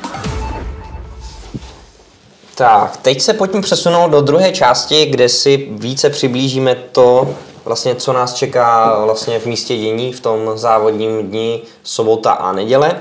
[2.55, 7.35] Tak, teď se pojďme přesunout do druhé části, kde si více přiblížíme to,
[7.65, 12.95] vlastně, co nás čeká vlastně v místě dění v tom závodním dni sobota a neděle.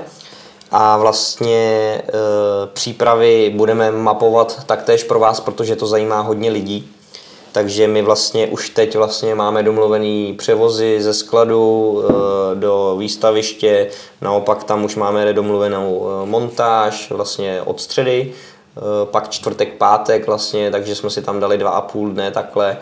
[0.71, 2.01] A vlastně e,
[2.73, 6.91] přípravy budeme mapovat taktéž pro vás, protože to zajímá hodně lidí.
[7.51, 13.87] Takže my vlastně už teď vlastně máme domluvený převozy ze skladu e, do výstaviště,
[14.21, 18.33] naopak tam už máme domluvenou e, montáž vlastně od středy,
[19.03, 22.77] pak čtvrtek, pátek vlastně, takže jsme si tam dali dva a půl dne takhle.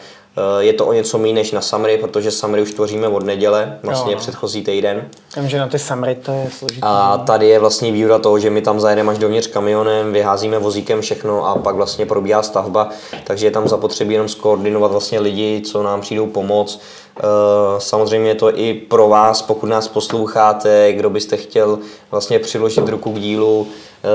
[0.60, 3.80] E, Je to o něco méně než na Samry, protože Samry už tvoříme od neděle,
[3.84, 4.22] vlastně Jo, no.
[4.22, 5.08] předchozí týden.
[5.34, 6.82] Takže na ty samry to je složitý.
[6.84, 11.02] A tady je vlastně výhoda toho, že my tam zajedeme až dovnitř kamionem, vyházíme vozíkem
[11.02, 12.90] všechno a pak vlastně probíhá stavba,
[13.24, 16.82] takže je tam zapotřebí jenom skoordinovat vlastně lidi, co nám přijdou pomoct.
[17.20, 21.80] Eh, Samozřejmě je to i pro vás, pokud nás posloucháte, kdo byste chtěl
[22.12, 23.68] vlastně přiložit ruku k dílu,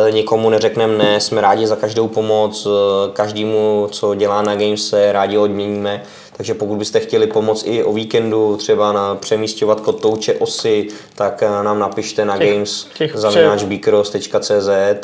[0.09, 5.13] eh, nikomu neřekneme ne, jsme rádi za každou pomoc, eh, každému, co dělá na Gamese,
[5.13, 6.03] rádi odměníme.
[6.37, 11.79] Takže pokud byste chtěli pomoct i o víkendu, třeba na přemístěvat kotouče osy, tak nám
[11.79, 13.17] napište na Těch- games těch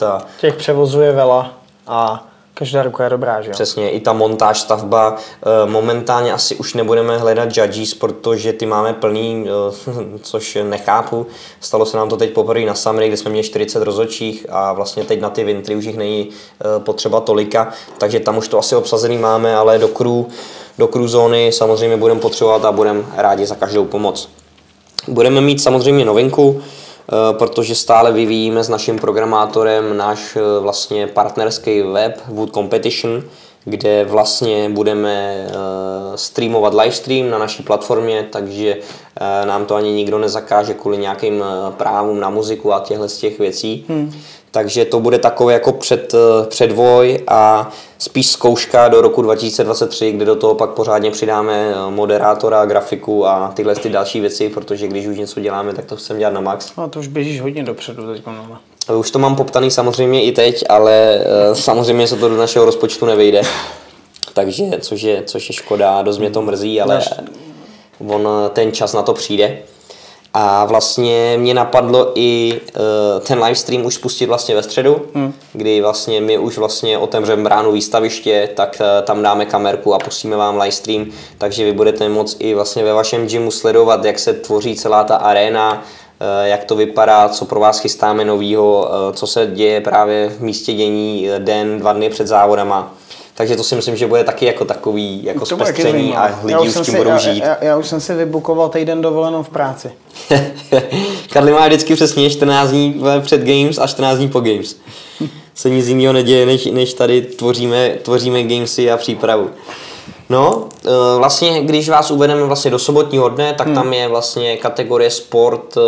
[0.03, 1.53] a Těch převozů je vela
[1.87, 2.30] a
[2.61, 3.53] každá ruka je dobrá, že jo?
[3.53, 5.17] přesně i ta montáž, stavba.
[5.17, 11.27] eh, Momentálně asi už nebudeme hledat judges, protože ty máme plný, eh, což nechápu.
[11.61, 15.05] Stalo se nám to teď poprvé na Samry, kde jsme měli 40 rozhodčích a vlastně
[15.05, 18.77] teď na ty vintry už jich není eh, potřeba tolika, takže tam už to asi
[18.77, 20.25] obsazený máme, ale do crew,
[20.79, 24.29] do crew zóny samozřejmě budeme potřebovat a budeme rádi za každou pomoc.
[25.09, 26.63] Budeme mít samozřejmě novinku,
[27.33, 33.23] protože stále vyvíjíme s naším programátorem náš eh, vlastně partnerský web Wood Competition,
[33.65, 35.53] kde vlastně budeme eh,
[36.15, 41.73] streamovat livestream na naší platformě, takže eh, nám to ani nikdo nezakáže kvůli nějakým eh,
[41.77, 43.85] právům na muziku a těchto z těch věcí.
[43.89, 44.13] Hmm.
[44.51, 50.25] Takže to bude takové jako před, eh, předvoj a spíš zkouška do roku 2023, kde
[50.25, 55.07] do toho pak pořádně přidáme eh, moderátora, grafiku a tyhle ty další věci, protože když
[55.07, 56.77] už něco děláme, tak to chcem dělat na max.
[56.77, 58.23] No to už běžíš hodně dopředu teď.
[58.27, 58.59] No.
[58.99, 63.07] Už to mám poptaný samozřejmě i teď, ale eh, samozřejmě se to do našeho rozpočtu
[63.07, 63.43] nevejde.
[64.35, 67.03] Takže, což je, což je škoda, dost mě to mrzí, ale
[68.09, 69.59] on eh, ten čas na to přijde.
[70.35, 75.33] A vlastně mě napadlo i uh, ten livestream už spustit vlastně ve středu, hmm.
[75.53, 80.37] kdy vlastně my už vlastně otevřeme bránu výstaviště, tak uh, tam dáme kamerku a pustíme
[80.37, 81.07] vám livestream,
[81.39, 85.17] takže vy budete moct i vlastně ve vašem gymu sledovat, jak se tvoří celá ta
[85.17, 85.83] arena,
[86.21, 90.41] eh, jak to vypadá, co pro vás chystáme novýho, eh, co se děje právě v
[90.41, 92.95] místě dění den, dva dny před závodama.
[93.41, 96.73] Takže to si myslím, že bude taky jako takový jako To zpestření a lidi už
[96.73, 97.43] jsem tím si- budou já, žít.
[97.45, 99.91] Já, já, už jsem si vybukoval týden dovolenou v práci.
[101.33, 104.77] Karli má vždycky přesně 14 dní před Games a 14 dní po Games.
[105.55, 109.51] Se nic jiného neděje, než, než tady tvoříme, tvoříme Gamesy a přípravu.
[110.31, 115.11] No, eh, vlastně, když vás uvedeme vlastně do sobotního dne, tak tam je vlastně kategorie
[115.11, 115.81] sport eh,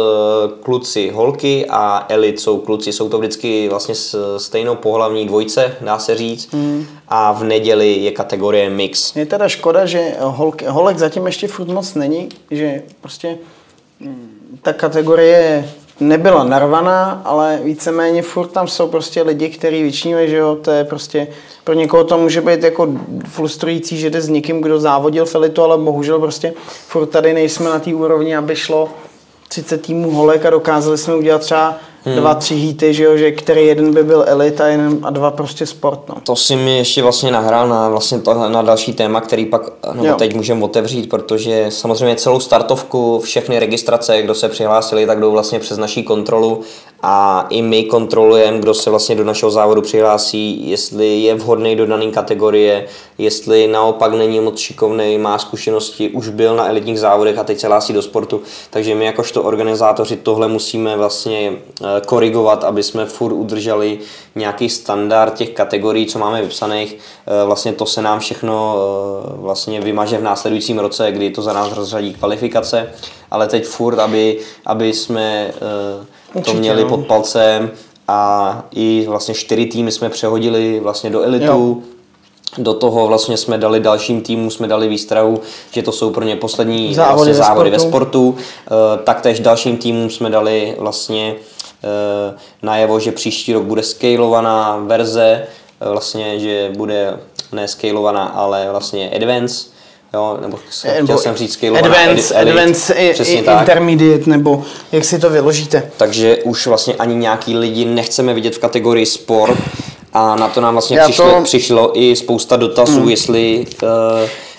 [0.62, 2.92] kluci, holky a elit jsou kluci.
[2.92, 3.94] Jsou to vždycky vlastně
[4.36, 6.54] stejnou pohlavní dvojce, dá se říct.
[7.08, 9.16] A v neděli je kategorie mix.
[9.16, 13.38] Je teda škoda, že holk, holek zatím ještě furt moc není, že prostě
[14.00, 20.36] mm, ta kategorie nebyla narvaná, ale víceméně furt tam jsou prostě lidi, kteří vyčnívají, že
[20.36, 21.26] jo, to je prostě,
[21.64, 22.88] pro někoho to může být jako
[23.28, 26.54] frustrující, že jde s někým, kdo závodil v elitu, ale bohužel prostě
[26.88, 28.88] furt tady nejsme na té úrovni, aby šlo
[29.48, 32.16] 30 týmů holek a dokázali jsme udělat třeba hmm.
[32.16, 35.30] dva, tři hity, že jo, že který jeden by byl elit a, jeden, a dva
[35.30, 36.08] prostě sport.
[36.08, 36.14] No.
[36.22, 39.62] To si mi ještě vlastně nahrál na, vlastně tohle, na další téma, který pak
[39.92, 40.14] nebo jo.
[40.14, 45.58] teď můžeme otevřít, protože samozřejmě celou startovku, všechny registrace, kdo se přihlásili, tak jdou vlastně
[45.58, 46.60] přes naší kontrolu
[47.02, 51.86] a i my kontrolujeme, kdo se vlastně do našeho závodu přihlásí, jestli je vhodný do
[51.86, 52.86] dané kategorie,
[53.18, 57.66] jestli naopak není moc šikovný, má zkušenosti, už byl na elitních závodech a teď se
[57.66, 58.40] hlásí do sportu.
[58.70, 63.98] Takže my jakožto organizátoři tohle musíme vlastně eh, korigovat, aby jsme furt udrželi
[64.34, 66.96] nějaký standard těch kategorií, co máme vypsaných.
[66.96, 71.52] Eh, vlastně to se nám všechno eh, vlastně vymaže v následujícím roce, kdy to za
[71.52, 72.90] nás rozřadí kvalifikace,
[73.30, 75.50] ale teď furt, aby, aby jsme
[76.34, 76.88] Určitě, to měli no.
[76.88, 77.70] pod palcem
[78.08, 81.46] a i vlastně čtyři týmy jsme přehodili vlastně do elitu.
[81.46, 81.76] Jo.
[82.58, 86.36] Do toho vlastně jsme dali dalším týmům, jsme dali výstrahu, že to jsou pro ně
[86.36, 87.84] poslední závody, vlastně ve, závody sportu.
[87.84, 88.36] ve sportu.
[89.04, 91.36] Taktéž dalším týmům jsme dali vlastně
[92.62, 95.46] najevo, že příští rok bude scalovaná verze,
[95.80, 97.18] e, vlastně, že bude
[97.52, 99.72] ne scalovaná, ale vlastně advance,
[100.14, 100.58] Jo, nebo
[101.02, 105.90] chtěl jsem říct scale advanced, edit, advanced i, i intermediate, nebo jak si to vyložíte.
[105.96, 109.58] Takže už vlastně ani nějaký lidi nechceme vidět v kategorii sport,
[110.12, 111.42] a na to nám vlastně přišlo, to...
[111.42, 113.08] přišlo i spousta dotazů, hmm.
[113.08, 113.88] jestli uh,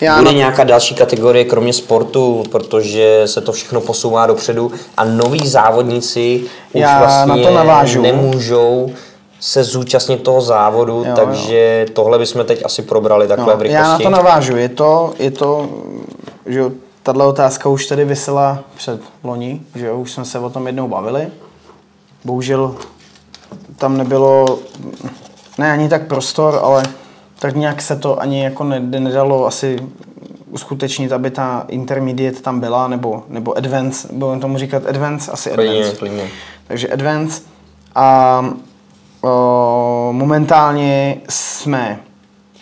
[0.00, 0.36] Já bude na...
[0.36, 6.80] nějaká další kategorie kromě sportu, protože se to všechno posouvá dopředu a noví závodníci už
[6.80, 8.02] Já vlastně na to navážu.
[8.02, 8.92] nemůžou
[9.40, 11.92] se zúčastnit toho závodu, jo, takže jo.
[11.94, 13.82] tohle bychom teď asi probrali takhle no, v rychlosti.
[13.82, 15.68] Já na to navážu, je to, je to
[16.46, 16.62] že
[17.02, 20.88] tahle otázka už tady vysela před loni, že jo, už jsme se o tom jednou
[20.88, 21.28] bavili.
[22.24, 22.74] Bohužel
[23.76, 24.58] tam nebylo,
[25.58, 26.82] ne ani tak prostor, ale
[27.38, 29.78] tak nějak se to ani jako nedalo asi
[30.50, 35.96] uskutečnit, aby ta intermediate tam byla, nebo, nebo advance, budeme tomu říkat advance, asi advance.
[35.98, 36.28] Plně.
[36.66, 37.42] Takže advance.
[37.94, 38.44] A
[40.10, 42.00] momentálně jsme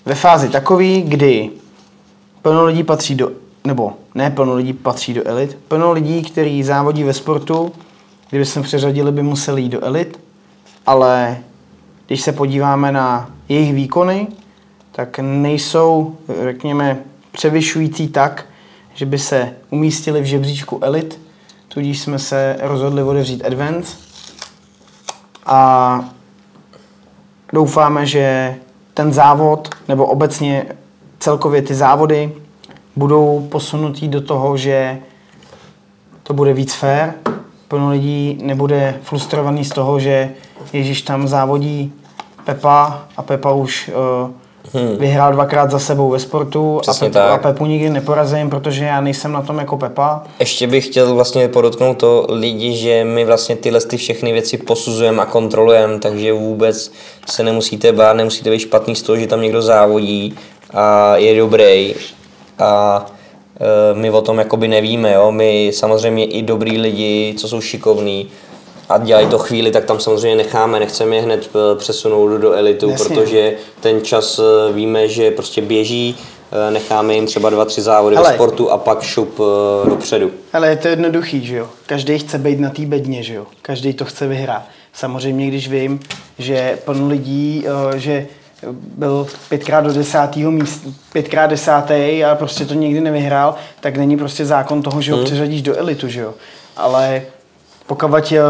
[0.04, 1.50] ve fázi takový, kdy
[2.42, 3.30] plno lidí patří do,
[3.64, 7.72] nebo ne plno lidí patří do elit, plno lidí, kteří závodí ve sportu,
[8.30, 10.20] kdyby jsme přeřadili, by museli jít do elit,
[10.86, 11.38] ale
[12.12, 14.26] když se podíváme na jejich výkony,
[14.92, 16.98] tak nejsou, řekněme,
[17.32, 18.46] převyšující tak,
[18.94, 21.20] že by se umístili v žebříčku elit,
[21.68, 23.96] tudíž jsme se rozhodli otevřít Advance.
[25.46, 26.00] A
[27.52, 28.56] doufáme, že
[28.94, 30.66] ten závod, nebo obecně
[31.18, 32.32] celkově ty závody,
[32.96, 34.98] budou posunutí do toho, že
[36.22, 37.12] to bude víc fair.
[37.68, 40.30] Plno lidí nebude frustrovaný z toho, že
[40.72, 41.92] Ježíš tam závodí
[42.44, 43.90] Pepa a Pepa už
[44.24, 44.30] uh,
[44.74, 44.96] hmm.
[44.96, 49.32] vyhrál dvakrát za sebou ve sportu a, Pepu, a Pepu nikdy neporazím, protože já nejsem
[49.32, 50.22] na tom jako Pepa.
[50.38, 55.22] Ještě bych chtěl vlastně podotknout to lidi, že my vlastně tyhle ty všechny věci posuzujeme
[55.22, 56.92] a kontrolujeme, takže vůbec
[57.26, 60.34] se nemusíte bát, nemusíte být špatný z toho, že tam někdo závodí
[60.74, 61.94] a je dobrý
[62.58, 63.04] a
[63.92, 65.32] e, my o tom jakoby nevíme, jo?
[65.32, 68.28] my samozřejmě i dobrý lidi, co jsou šikovní,
[68.92, 72.90] a dělají to chvíli, tak tam samozřejmě necháme, nechceme je hned eh, přesunout do elitu,
[72.90, 73.16] Jasně.
[73.16, 76.16] protože ten čas eh, víme, že prostě běží,
[76.52, 78.28] eh, necháme jim třeba dva, tři závody Hele.
[78.28, 79.40] ve sportu a pak šup
[79.88, 80.30] dopředu.
[80.52, 81.68] Ale je to jednoduchý, že jo?
[81.86, 83.46] Každý chce být na té bedně, že jo?
[83.62, 84.62] Každý to chce vyhrát.
[84.92, 86.00] Samozřejmě, když vím,
[86.38, 87.64] že plno lidí,
[87.96, 88.26] že
[88.72, 94.46] byl pětkrát do desátého místa, pětkrát desátý a prostě to nikdy nevyhrál, tak není prostě
[94.46, 95.26] zákon toho, že ho hmm.
[95.26, 96.34] přeřadíš do elitu, že jo?
[96.76, 97.22] Ale
[97.86, 98.40] pokud eh,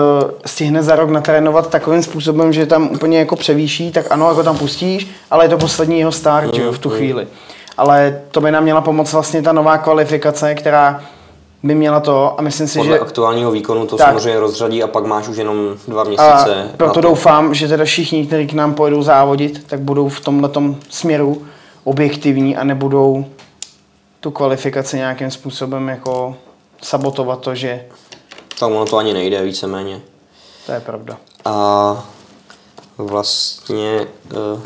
[0.46, 4.58] stihne za rok natrénovat takovým způsobem, že tam úplně jako převýší, tak ano, jako tam
[4.58, 6.98] pustíš, ale je to poslední jeho start, jo, v tu mm, mm.
[6.98, 7.26] chvíli.
[7.76, 11.02] Ale to by nám měla pomoct vlastně ta nová kvalifikace, která
[11.62, 13.00] by měla to a myslím si, Podle že...
[13.00, 14.08] aktuálního výkonu to tak.
[14.08, 15.56] samozřejmě rozřadí a pak máš už jenom
[15.88, 16.70] dva měsíce.
[16.74, 20.50] A proto doufám, že teda všichni, kteří k nám pojedou závodit, tak budou v tomhle
[20.88, 21.42] směru
[21.84, 23.24] objektivní a nebudou
[24.20, 26.36] tu kvalifikaci nějakým způsobem jako
[26.82, 27.84] sabotovat to, že
[28.62, 30.02] tak ono to ani nejde víceméně.
[30.66, 31.18] To je pravda.
[31.44, 32.08] A
[32.98, 34.08] vlastně,
[34.54, 34.62] uh,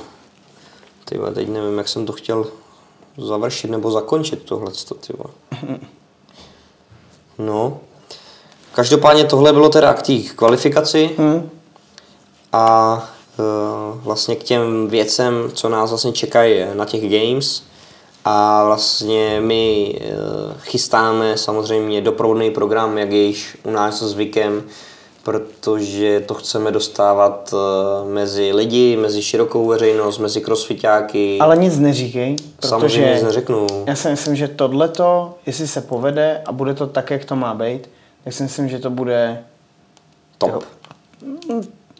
[1.05, 2.47] tyhle, teď nevím, jak jsem to chtěl
[3.19, 4.73] završit nebo zakončit tohle.
[7.39, 7.81] No.
[8.73, 11.51] Každopádně tohle bylo teda k té kvalifikaci hmm.
[12.53, 12.95] a
[13.39, 17.63] uh, vlastně k těm věcem, co nás vlastně čekají na těch games.
[18.29, 20.09] A vlastně my eh,
[20.61, 24.62] chystáme samozřejmě doprovodný program, jak je již u nás zvykem,
[25.23, 31.39] protože to chceme dostávat eh, mezi lidi, mezi širokou veřejnost, mezi crossfitáky.
[31.41, 33.67] Ale nic neříkej, Samozřejmě protože nic neřeknu.
[33.87, 37.55] já si myslím, že tohleto, jestli se povede a bude to tak, jak to má
[37.55, 37.91] být,
[38.25, 39.45] tak si myslím, že to bude
[40.39, 40.65] Top.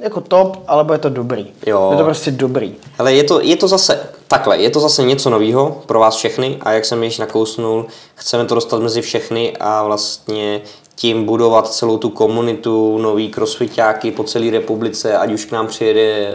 [0.01, 1.47] Jako top, ale bude to dobrý.
[1.67, 1.85] Jo.
[1.87, 2.75] Bude to prostě dobrý.
[2.99, 6.59] Ale je to, je to zase takhle, je to zase něco nového pro vás všechny
[6.61, 10.61] a jak jsem již nakousnul, chceme to dostat mezi všechny a vlastně
[10.97, 16.01] tím budovat celou tu komunitu, nový crossfitáky po celé republice, ať už k nám přijede
[16.01, 16.33] e,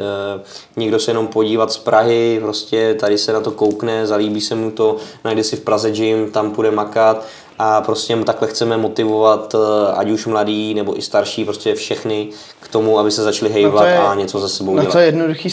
[0.75, 4.71] někdo se jenom podívat z Prahy, prostě tady se na to koukne, zalíbí se mu
[4.71, 7.25] to, najde si v Praze gym, tam půjde makat
[7.59, 12.29] a prostě takhle chceme motivovat e, ať už mladý nebo i starší, prostě všechny
[12.71, 14.91] tomu, aby se začali hejbat je- a něco ze sebou No dělat.
[14.91, 15.49] to je jednoduchý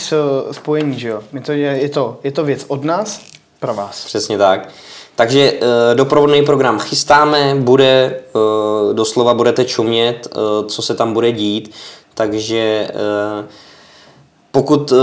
[0.53, 1.21] spojení, že jo?
[1.33, 3.21] My to je, je, to, je to věc od nás
[3.61, 4.05] pro vás.
[4.05, 4.69] Přesně tak.
[5.17, 5.53] Takže
[5.93, 8.21] e, doprovodný program chystáme, bude,
[8.91, 11.75] e, doslova budete čumět, e, co se tam bude dít,
[12.15, 12.89] takže e,
[14.51, 14.97] pokud e,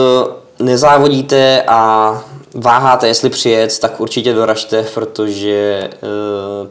[0.63, 2.23] nezávodíte a
[2.56, 5.89] váháte, jestli přijet, tak určitě doražte, protože e,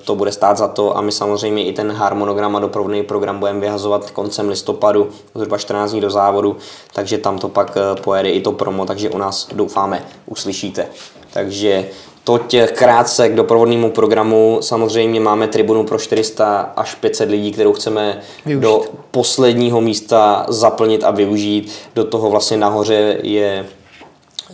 [0.04, 3.60] to bude stát za to a my samozřejmě i ten harmonogram a doprovodný program budeme
[3.60, 6.56] vyhazovat koncem listopadu, zhruba 14 dní do závodu,
[6.92, 10.86] takže tam to pak e, pojede i to promo, takže u nás doufáme uslyšíte.
[11.32, 11.86] Takže
[12.24, 14.58] Toť krátce k doprovodnému programu.
[14.60, 18.62] Samozřejmě máme tribunu pro 400 až 500 lidí, kterou chceme Využít.
[18.62, 21.72] do posledního místa zaplnit a využít.
[21.94, 23.66] Do toho vlastně nahoře je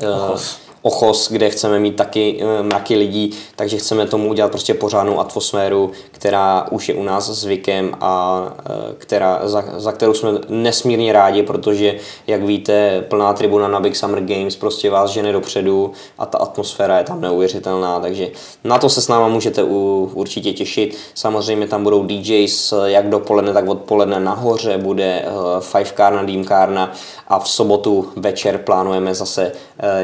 [0.03, 0.69] Ochos.
[0.83, 5.90] Ochos, kde chceme mít taky eh, mraky lidí, takže chceme tomu udělat prostě pořádnou atmosféru,
[6.11, 11.43] která už je u nás zvykem a eh, která, za, za kterou jsme nesmírně rádi,
[11.43, 11.95] protože,
[12.27, 16.99] jak víte, plná tribuna na Big Summer Games prostě vás žene dopředu a ta atmosféra
[16.99, 18.29] je tam neuvěřitelná, takže
[18.64, 20.97] na to se s náma můžete u, určitě těšit.
[21.14, 25.25] Samozřejmě tam budou DJs jak dopoledne, tak odpoledne nahoře, bude
[25.61, 26.93] Five Kárna, Dream Kárna
[27.29, 29.53] a v sobotu večer plánujeme zase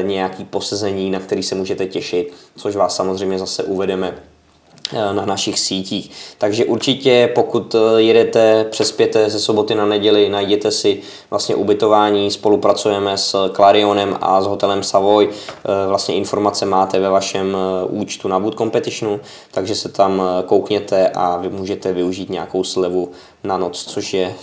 [0.01, 4.15] nějaký posezení, na který se můžete těšit, což vás samozřejmě zase uvedeme
[4.93, 6.11] eh, na našich sítích.
[6.37, 13.17] Takže určitě, pokud eh, jedete, přespěte ze soboty na neděli, najděte si vlastně ubytování, spolupracujeme
[13.17, 15.29] s Clarionem a s hotelem Savoy.
[15.29, 17.57] Eh, Vlastně informace máte ve vašem
[17.89, 19.19] účtu na Wood Competitionu,
[19.51, 23.11] takže se tam koukněte a vy můžete využít nějakou slevu
[23.43, 24.35] na noc, což je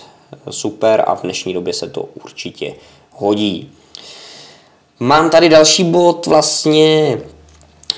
[0.51, 2.75] super a v dnešní době se to určitě
[3.13, 3.71] hodí.
[5.01, 7.19] Mám tady další bod vlastně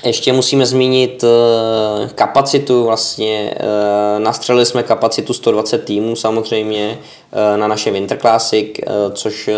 [0.05, 6.99] ještě musíme zmínit uh, kapacitu, vlastně uh, nastřelili jsme kapacitu 120 týmů samozřejmě
[7.31, 8.67] uh, na naše Winter Classic,
[9.13, 9.49] což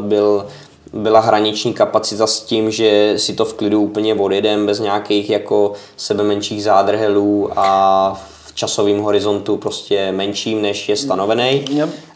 [0.00, 0.46] byl,
[0.92, 5.72] byla hraniční kapacita s tím, že si to v klidu úplně odjedem bez nějakých jako
[5.96, 11.64] sebe menších zádrhelů a v časovém horizontu prostě menším, než je stanovený.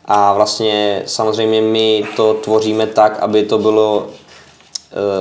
[0.04, 4.06] A vlastně samozřejmě my to tvoříme tak, aby to bylo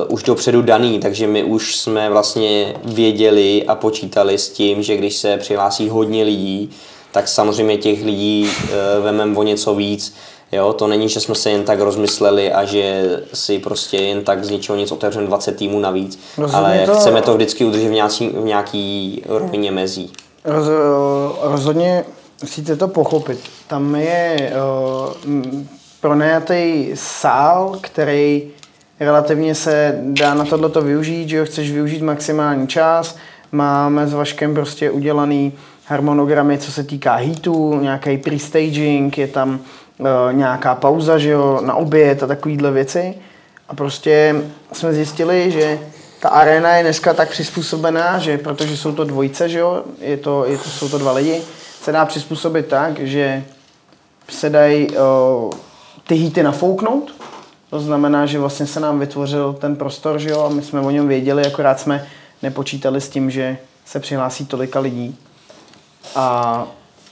[0.07, 4.97] uh, už dopředu daný, takže my už jsme vlastně věděli a počítali s tím, že
[4.97, 6.69] když se přihlásí hodně lidí,
[7.11, 10.15] tak samozřejmě těch lidí uh, vememe o něco víc.
[10.51, 14.45] Jo, to není, že jsme se jen tak rozmysleli a že si prostě jen tak
[14.45, 17.91] z ničeho nic otevřeme 20 týmů navíc, Rozhodně ale to- chceme to vždycky udržet v
[17.91, 20.11] nějaký, v nějaký rovině mezí.
[20.45, 20.67] Roz,
[21.41, 22.05] rozhodně
[22.41, 23.39] musíte to pochopit.
[23.67, 24.53] Tam je
[25.25, 25.61] uh,
[26.01, 28.43] pronajatý sál, který
[28.99, 33.17] relativně se dá na tohleto využít, že jo, chceš využít maximální čas.
[33.51, 35.53] Máme s Vaškem prostě udělaný
[35.85, 39.59] harmonogramy, co se týká heatů, nějaký pre-staging, je tam
[39.97, 43.15] uh, nějaká pauza, že jo, na oběd a takovýhle věci.
[43.69, 44.35] A prostě
[44.73, 45.79] jsme zjistili, že
[46.19, 50.45] ta arena je dneska tak přizpůsobená, že protože jsou to dvojice, že jo, je to,
[50.45, 51.41] je to, jsou to dva lidi,
[51.81, 53.43] se dá přizpůsobit tak, že
[54.29, 54.95] se dají uh,
[56.07, 57.16] ty hýty nafouknout.
[57.69, 60.89] To znamená, že vlastně se nám vytvořil ten prostor, že jo, a my jsme o
[60.89, 62.07] něm věděli, akorát jsme
[62.43, 65.17] nepočítali s tím, že se přihlásí tolika lidí.
[66.15, 66.67] A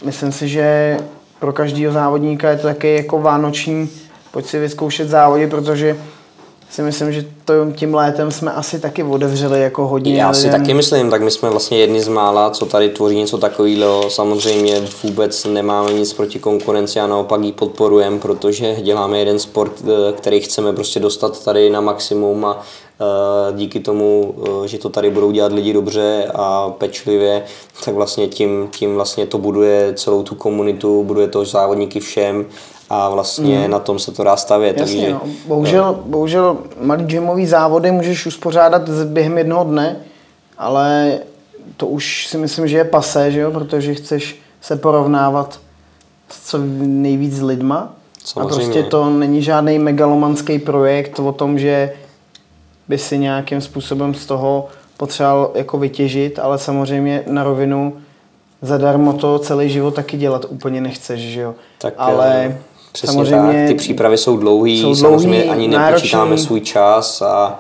[0.06, 0.98] myslím si, že
[1.40, 3.90] pro každého závodníka je to taky jako vánoční,
[4.32, 5.98] pojď si vyzkoušet závody, protože
[6.70, 10.62] si myslím, že to tím létem jsme asi taky otevřeli jako hodně Já si lidem.
[10.62, 14.10] taky myslím, tak my jsme vlastně jedni z mála, co tady tvoří něco takového.
[14.10, 20.14] Samozřejmě vůbec nemáme nic proti konkurenci a naopak ji podporujeme, protože děláme jeden sport, eh,
[20.14, 22.62] který chceme prostě dostat tady na maximum a
[23.02, 27.44] eh, díky tomu, eh, že to tady budou dělat lidi dobře a pečlivě,
[27.86, 32.46] tak vlastně tím, tím vlastně to buduje celou tu komunitu, buduje to závodníky všem
[32.90, 33.72] a vlastně mm.
[33.72, 34.80] na tom se to dá stavět.
[34.80, 35.22] Jasně, takže, no.
[35.48, 39.98] bohužel, bohužel malý gymový závody můžeš uspořádat během jednoho dne,
[40.58, 41.18] ale
[41.78, 43.52] to už si myslím, že je pasé, že jo?
[43.52, 45.60] protože chceš se porovnávat
[46.30, 47.94] s co nejvíc lidma.
[48.24, 48.54] Samozřejmě.
[48.54, 51.94] A prostě to není žádný megalomanský projekt o tom, že
[52.88, 54.68] by si nějakým způsobem z toho
[54.98, 57.94] potřeboval jako vytěžit, ale samozřejmě na rovinu
[58.62, 61.56] zadarmo to celý život taky dělat úplně nechceš, že jo.
[61.78, 62.58] Tak, ale eh,
[62.96, 65.92] Přesně tak, ty přípravy jsou dlouhý, jsou samozřejmě dlouhý, ani náročný.
[65.92, 67.60] nepočítáme svůj čas a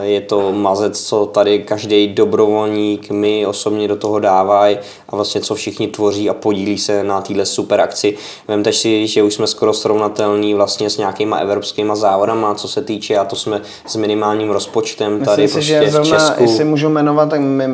[0.00, 4.78] eh, je to mazec, co tady každý dobrovolník, my osobně do toho dávají
[5.08, 8.16] a vlastně co všichni tvoří a podílí se na téhle super akci.
[8.48, 13.16] Vemte si, že už jsme skoro srovnatelní vlastně s nějakýma evropskýma závodama, co se týče
[13.16, 16.42] a to jsme s minimálním rozpočtem tady Myslím si, prostě že v Česku.
[16.42, 17.64] jestli můžu jmenovat, tak my,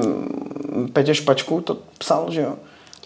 [0.93, 2.53] Petě Špačku to psal, že jo.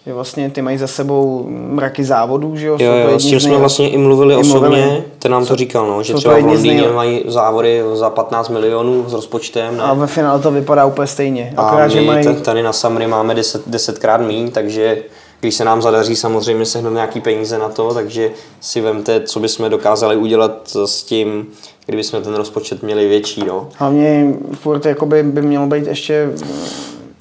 [0.06, 2.76] Že vlastně ty mají za sebou mraky závodů, že jo.
[2.80, 5.04] Jo, jo, s tím jsme vlastně i mluvili i osobně, mluvili.
[5.18, 9.12] ten nám to říkal, no, že třeba v Londýně mají závody za 15 milionů s
[9.12, 9.82] rozpočtem, ne?
[9.82, 11.54] A ve finále to vypadá úplně stejně.
[11.56, 12.24] A Akorát, že my mají...
[12.24, 15.02] t- tady na Samry máme 10, desetkrát míň, takže
[15.40, 18.30] když se nám zadaří samozřejmě sehnat nějaký peníze na to, takže
[18.60, 21.46] si vemte, co bychom dokázali udělat s tím,
[21.86, 23.44] kdyby jsme ten rozpočet měli větší.
[23.46, 23.68] No.
[23.76, 26.38] Hlavně furt jakoby by mělo být ještě mm,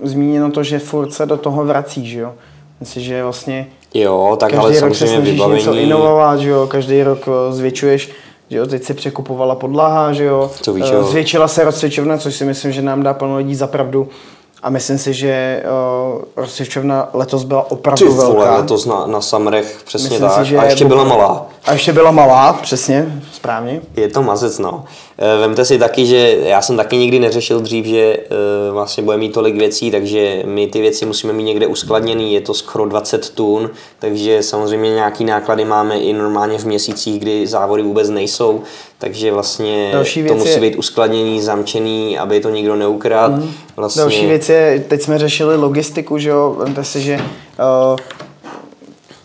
[0.04, 2.34] zmíněno to, že furt se do toho vrací, že jo.
[2.80, 5.82] Myslím, že vlastně Jo, tak ale každý rok se snažíš něco vybavení.
[5.84, 8.10] inovovat, že jo, každý rok eh, zvětšuješ,
[8.50, 11.04] že jo, teď se překupovala podlaha, že jo, To víš, Eh, jo.
[11.04, 14.08] zvětšila se rozcvičovna, což si myslím, že nám dá plno lidí za pravdu.
[14.64, 15.64] A myslím si, že
[16.16, 18.56] uh, rozcvičovna letos byla Ty opravdu vole, velká.
[18.58, 20.46] letos na, na Samrech, přesně Myslím si, tak.
[20.46, 21.46] že a ještě je- byla malá.
[21.66, 23.82] A ještě byla malá, přesně, správně.
[23.96, 24.84] Je to mazec, no.
[25.22, 29.18] Eh, Vemte si taky, že já jsem taky nikdy neřešil dřív, že eh, vlastně bude
[29.18, 33.30] mít tolik věcí, takže my ty věci musíme mít někde uskladněný, je to skoro 20
[33.30, 38.62] tun, takže samozřejmě nějaký náklady máme i normálně v měsících, kdy závody vůbec nejsou,
[38.98, 43.36] takže vlastně Další to musí je- být uskladněný, zamčený, aby to nikdo neukradl.
[43.36, 43.52] Mhm.
[43.76, 47.98] Vlastně, Další věc je, teď jsme řešili logistiku, že jo, vemte si, že uh,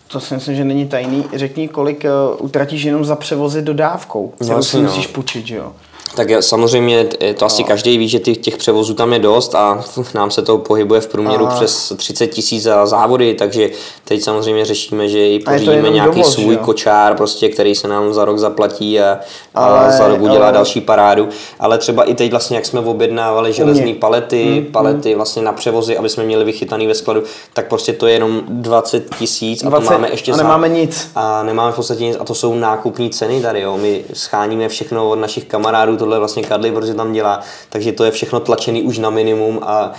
[0.07, 1.25] to si myslím, že není tajný.
[1.33, 4.89] Řekni, kolik uh, utratíš jenom za převozy dodávkou, kterou si jasně, no.
[4.89, 5.73] musíš půjčit, že jo.
[6.15, 7.05] Tak samozřejmě
[7.37, 10.57] to asi každý ví, že těch, těch převozů tam je dost a nám se to
[10.57, 13.69] pohybuje v průměru A- přes 30 tisíc za závody, takže
[14.03, 16.61] teď samozřejmě řešíme, že i A pořídíme nějaký dovoz, že svůj jo?
[16.65, 19.19] kočár, prostě, který se nám za rok zaplatí a,
[19.55, 21.29] a Ale- za rok udělá ale- další parádu.
[21.59, 25.97] Ale třeba i teď vlastně, jak jsme objednávali železné palety, Hmm, palety vlastně na převozy,
[25.97, 29.87] aby jsme měli vychytaný ve skladu, tak prostě to je jenom 20 tisíc a 20
[29.87, 31.11] to máme ještě a za- nemáme nic.
[31.15, 33.77] a nemáme v podstatě nic a to jsou nákupní ceny tady, jo.
[33.81, 37.39] My scháníme všechno od našich kamarádů, tohle vlastně Kadly, protože tam dělá,
[37.69, 39.91] takže to je všechno tlačený už na minimum a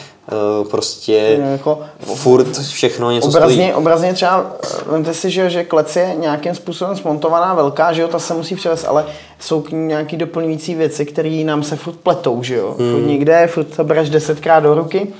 [0.62, 1.78] uh, prostě No, jako
[2.14, 3.72] furt všechno něco Obrazně, stojí.
[3.72, 8.08] obrazně třeba, eh, vemte si, že, že klec je nějakým způsobem smontovaná velká, že jo,
[8.08, 9.06] ta se musí převést, ale
[9.40, 12.74] jsou k ní nějaký doplňující věci, které nám se furt pletou, že jo.
[12.78, 12.92] Hmm.
[12.92, 15.12] Furt někde, furt to bereš desetkrát do ruky,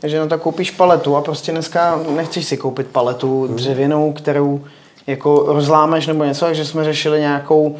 [0.00, 4.60] takže na to koupíš paletu a prostě dneska nechceš si koupit paletu dřevěnou, kterou
[5.06, 7.76] jako rozlámeš nebo něco, takže jsme řešili nějakou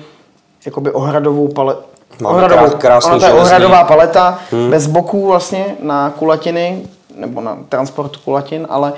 [0.66, 1.93] jakoby ohradovou paletu.
[2.20, 4.70] Máme krás- krásný ona to je ohradová paleta, hmm.
[4.70, 6.82] bez boků vlastně na kulatiny,
[7.16, 8.92] nebo na transport kulatin, ale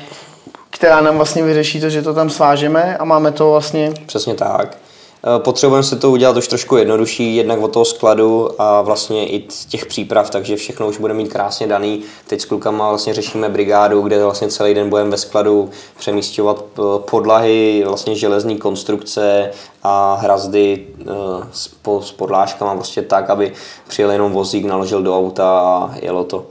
[0.70, 4.76] která nám vlastně vyřeší to, že to tam svážeme a máme to vlastně Přesně tak.
[5.24, 9.40] Eh, Potřebujeme se to udělat už trošku jednodušší, jednak od toho skladu a vlastně i
[9.68, 12.02] těch příprav, takže všechno už bude mít krásně daný.
[12.26, 16.82] Teď s klukama vlastně řešíme brigádu, kde vlastně celý den budeme ve skladu přemístěvat eh,
[17.10, 19.50] podlahy, vlastně železní konstrukce
[19.82, 21.04] a hrazdy eh,
[22.02, 23.52] s podlážkama prostě tak, aby
[23.88, 26.46] přijel jenom vozík, naložil do auta a jelo to.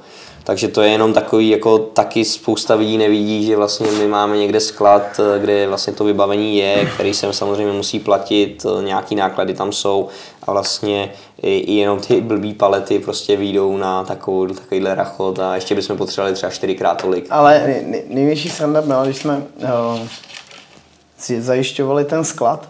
[0.46, 4.60] Takže to je jenom takový, jako taky spousta lidí nevidí, že vlastně my máme někde
[4.60, 9.54] sklad, eh, kde vlastně to vybavení je, který se samozřejmě musí platit, eh, nějaký náklady
[9.54, 10.08] tam jsou
[10.44, 15.56] a vlastně i, i jenom ty blbý palety prostě výjdou na takovou, takovýhle rachot a
[15.56, 17.28] ještě bychom potřebovali třeba čtyřikrát tolik.
[17.30, 20.00] Ale nej, nej, největší sranda byla, když jsme uh,
[21.40, 22.68] zajišťovali ten sklad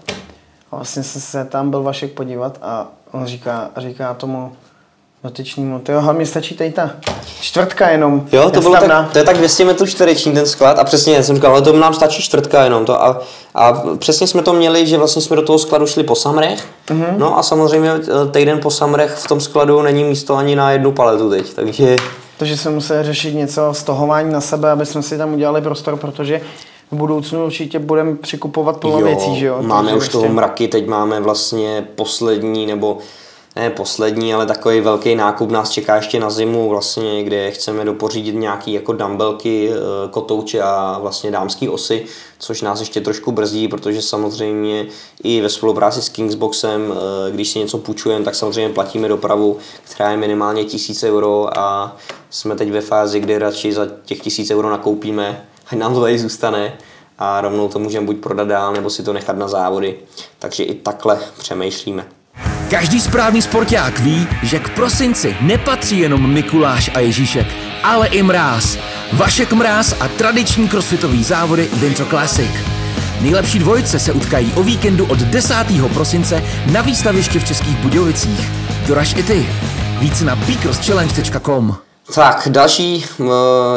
[0.72, 4.52] a vlastně se, se tam byl Vašek podívat a on říká, říká tomu
[5.26, 6.92] dotyčnímu, to jo, hlavně stačí tady ta
[7.42, 8.28] čtvrtka jenom.
[8.32, 11.24] Jo, to bylo tak, to je tak 200 metrů čtvereční ten sklad a přesně já
[11.24, 13.22] jsem říkal, ale to nám stačí čtvrtka jenom to a,
[13.56, 17.18] a přesně jsme to měli, že vlastně jsme do toho skladu šli po samrech, mm-hmm.
[17.18, 20.92] no a samozřejmě eh, týden po samrech v tom skladu není místo ani na jednu
[20.92, 21.96] paletu teď, takže
[22.38, 26.42] Takže jsme museli řešit něco stohování na sebe, aby jsme si tam udělali prostor, protože
[26.92, 29.58] v budoucnu určitě budeme přikupovat plno věcí, že jo?
[29.62, 32.98] Máme už toho mraky, teď máme vlastně poslední nebo
[33.56, 38.36] ne poslední, ale takový velký nákup nás čeká ještě na zimu, vlastně, kde chceme dopořídit
[38.36, 39.76] nějaký jako dumbbellky, eh,
[40.10, 42.06] kotouče a vlastně dámský osy,
[42.40, 44.86] což nás ještě trošku brzdí, protože samozřejmě
[45.24, 50.12] i ve spolupráci s Kingsboxem, eh, když si něco půjčujeme, tak samozřejmě platíme dopravu, která
[50.12, 51.98] je minimálně 1000 euro a
[52.30, 56.20] jsme teď ve fázi, kdy radši za těch 1000 euro nakoupíme, ať nám to tady
[56.20, 56.78] zůstane
[57.18, 60.00] a rovnou to můžeme buď prodat dál, nebo si to nechat na závody.
[60.40, 62.15] Takže i takhle přemýšlíme.
[62.70, 67.48] Každý správný sporták ví, že k prosinci nepatří jenom Mikuláš a Ježíšek,
[67.84, 68.78] ale i mráz.
[69.14, 72.52] Vašek Mráz a tradiční crossfitový závody Winter Classic.
[73.22, 75.56] Nejlepší dvojice se utkají o víkendu od 10.
[75.94, 78.50] prosince na výstavišti v Českých Budějovicích.
[78.88, 79.46] Doraž i ty.
[80.00, 83.06] Víc na bcrosschallenge.com Tak, další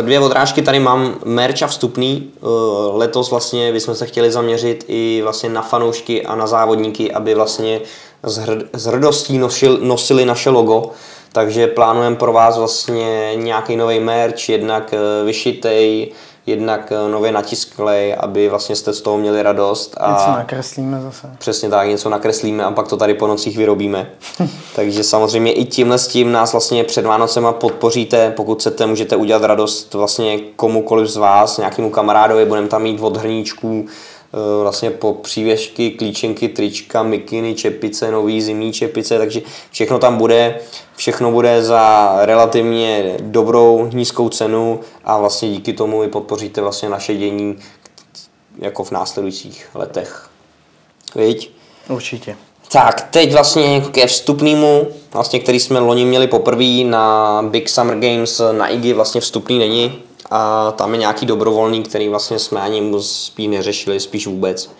[0.02, 2.30] dvě odrážky tady mám merch a vstupný.
[2.40, 2.50] Uh,
[2.98, 7.80] letos vlastně bychom se chtěli zaměřit i vlastně na fanoušky a na závodníky, aby vlastně
[8.22, 10.90] s, hrd, s hrdostí nosil, nosili naše logo.
[11.32, 16.12] Takže plánujeme pro vás vlastně nějaký nový merch, jednak uh, vyšitej,
[16.48, 19.94] jednak nově natisklej, aby vlastně jste z toho měli radost.
[20.00, 21.30] A něco nakreslíme zase.
[21.38, 24.10] Přesně tak, něco nakreslíme a pak to tady po nocích vyrobíme.
[24.76, 29.42] Takže samozřejmě i tímhle s tím nás vlastně před Vánocema podpoříte, pokud chcete, můžete udělat
[29.42, 33.86] radost vlastně komukoliv z vás, nějakému kamarádovi, budeme tam mít od hrníčků,
[34.62, 40.60] vlastně po přívěšky, klíčenky, trička, mikiny, čepice, nový zimní čepice, takže všechno tam bude,
[40.96, 47.14] všechno bude za relativně dobrou, nízkou cenu a vlastně díky tomu vy podpoříte vlastně naše
[47.14, 47.56] dění
[48.58, 50.30] jako v následujících letech.
[51.14, 51.50] Viď?
[51.88, 52.36] Určitě.
[52.72, 58.40] Tak, teď vlastně ke vstupnému, vlastně, který jsme loni měli poprvé na Big Summer Games
[58.52, 63.48] na IGI, vlastně vstupný není, a tam je nějaký dobrovolný, který vlastně jsme ani spíš
[63.48, 64.70] neřešili, spíš vůbec.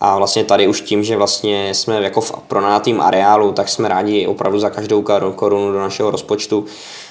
[0.00, 4.26] A vlastně tady už tím, že vlastně jsme jako v pronátým areálu, tak jsme rádi
[4.26, 5.02] opravdu za každou
[5.34, 6.64] korunu do našeho rozpočtu.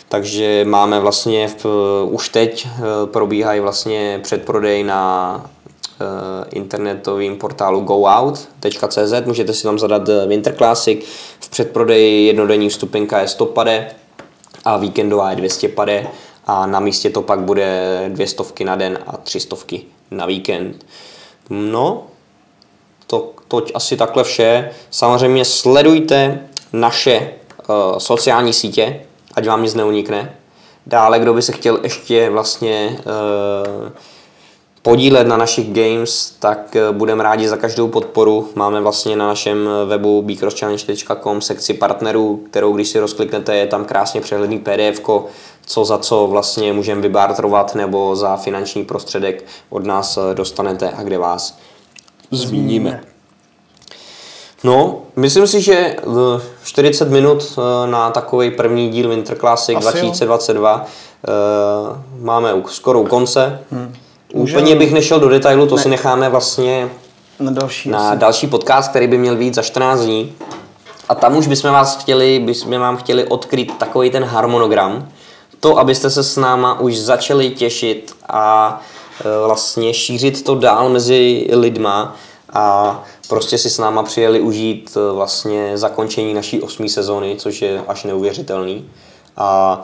[0.09, 1.65] Takže máme vlastně v,
[2.09, 5.41] už teď eh, probíhají vlastně předprodej na
[6.01, 11.05] uh, internetovým portálu goout.cz, můžete si tam zadat eh, Winter Classic,
[11.39, 13.91] v předprodeji jednodenní vstupenka je 100 pade
[14.65, 16.07] a víkendová je 200 pade
[16.45, 19.81] a na místě to pak bude dvě stovky na den a tři stovky
[20.11, 20.85] na víkend.
[21.49, 22.03] No,
[23.07, 24.69] to, toť asi takhle vše.
[24.89, 27.33] Samozřejmě sledujte naše
[27.69, 29.01] uh, sociální sítě,
[29.33, 30.35] ať vám nic neunikne.
[30.85, 33.89] Dále, kdo by se chtěl ještě vlastně uh,
[34.85, 38.49] podílet na našich games, tak uh, budeme rádi za každou podporu.
[38.55, 44.21] Máme vlastně na našem webu bcrosschallenge.com sekci partnerů, kterou když si rozkliknete, je tam krásně
[44.21, 45.01] přehledný PDF,
[45.65, 51.03] co za co vlastně můžeme vybartrovat nebo za finanční prostředek od nás eh, dostanete a
[51.03, 51.57] kde vás
[52.31, 53.01] zmíníme.
[54.63, 55.95] No, myslím si, že
[56.63, 60.85] 40 minut eh, na takový první díl Winter Classic Asi 2022 jo.
[61.27, 63.59] Eh, máme skoro u konce.
[63.71, 63.95] Hmm.
[64.35, 65.81] Úplně bych nešel do detailu, to ne.
[65.81, 66.89] si necháme vlastně
[67.39, 70.33] na další, na další podcast, který by měl být za 14 dní.
[71.09, 75.07] A tam už bychom vás chtěli, bychom vám chtěli odkryt takový ten harmonogram,
[75.59, 78.81] to, abyste se s náma už začali těšit a
[79.25, 82.15] e, vlastně šířit to dál mezi lidma
[82.53, 87.81] a prostě si s náma přijeli užít e, vlastně zakončení naší osmý sezóny, což je
[87.87, 88.89] až neuvěřitelný.
[89.37, 89.81] A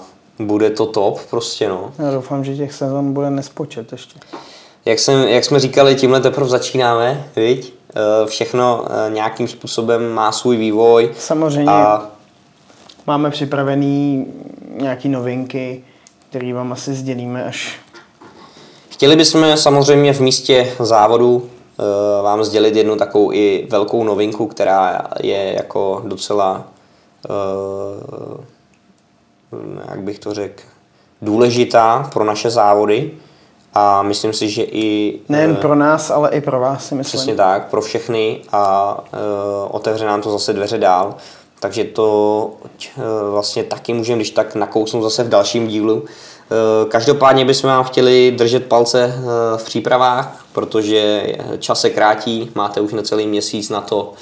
[0.48, 1.92] bude to top prostě, no.
[2.00, 4.20] Já doufám, že těch sezon bude nespočet ještě.
[4.86, 7.74] Jak, jsem, jak jsme říkali, tímhle teprve začínáme, viď?
[7.96, 11.12] E, všechno nějakým způsobem má svůj vývoj.
[11.18, 11.72] Samozřejmě.
[11.72, 12.10] A
[13.08, 14.28] máme připravený
[14.82, 15.84] nějaký novinky,
[16.30, 17.80] které vám asi sdělíme až...
[18.90, 21.44] Chtěli bychom samozřejmě v místě závodu uh,
[22.24, 26.64] vám sdělit jednu takovou i velkou novinku, která je jako docela,
[29.90, 30.64] jak bych to řekl,
[31.22, 33.12] důležitá pro naše závody
[33.74, 35.20] a myslím si, že i...
[35.30, 37.18] Nejen pro nás, ale i pro vás si myslím.
[37.18, 41.16] Přesně tak, pro všechny a uh, otevře nám to zase dveře dál.
[41.62, 42.52] Takže to
[42.98, 46.04] eh, vlastně taky můžeme, když tak nakousnout zase v dalším dílu.
[46.06, 51.24] Eh, každopádně bychom vám chtěli držet palce eh, v přípravách, protože
[51.60, 54.14] čas se krátí, máte už necelý měsíc na to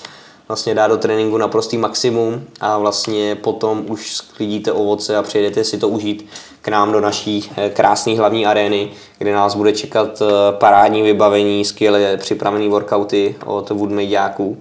[0.49, 5.63] vlastně dát do tréninku na prostý maximum a vlastně potom už sklidíte ovoce a přijedete
[5.63, 6.25] si to užít
[6.61, 10.21] k nám do naší krásné hlavní arény, kde nás bude čekat
[10.51, 14.57] parádní vybavení, skvěle připravené workouty od Woodmadeáků.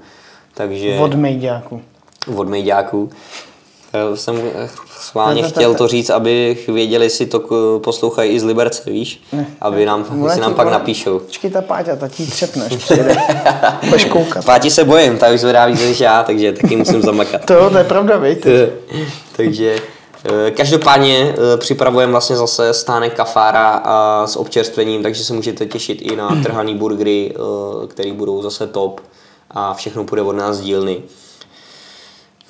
[0.55, 0.99] Takže...
[0.99, 1.83] Od Mejďáků
[2.37, 3.11] od Mejďáků.
[3.93, 4.43] Já jsem
[5.01, 7.41] schválně chtěl to říct, aby věděli, jestli to
[7.85, 9.23] poslouchají i z Liberce, víš?
[9.33, 11.19] Ne, aby nám, ne, si nám pak napíšou.
[11.19, 13.17] Počkej, ta Páťa, ta ti třepne, až přijde.
[13.85, 14.45] Budeš koukat.
[14.45, 17.41] Páti se bojím, ta už zvedá víc než já, takže taky musím zamakat.
[17.45, 18.39] to, to je pravda, víš?
[19.37, 19.77] takže
[20.25, 26.03] eh, Každopádně eh, připravujeme vlastně zase stánek kafára a s občerstvením, takže se můžete těšit
[26.03, 29.01] i na trhaný burgery, eh, které budou zase top
[29.51, 31.03] a všechno půjde od nás dílny.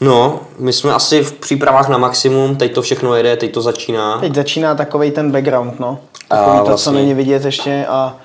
[0.01, 4.19] No, my jsme asi v přípravách na maximum, teď to všechno jede, teď to začíná.
[4.19, 5.99] Teď začíná takový ten background, no.
[6.29, 6.85] Takový a to, vlastně...
[6.85, 8.17] co není vidět ještě a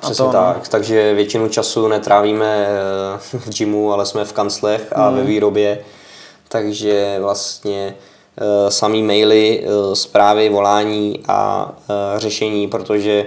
[0.00, 0.32] Přesně to, no.
[0.32, 5.78] tak, takže většinu času netrávíme eh, v gymu, ale jsme v kanclech a ve výrobě,
[6.48, 7.94] takže vlastně
[8.38, 11.72] eh, samý maily, eh, zprávy, volání a
[12.16, 13.26] řešení, protože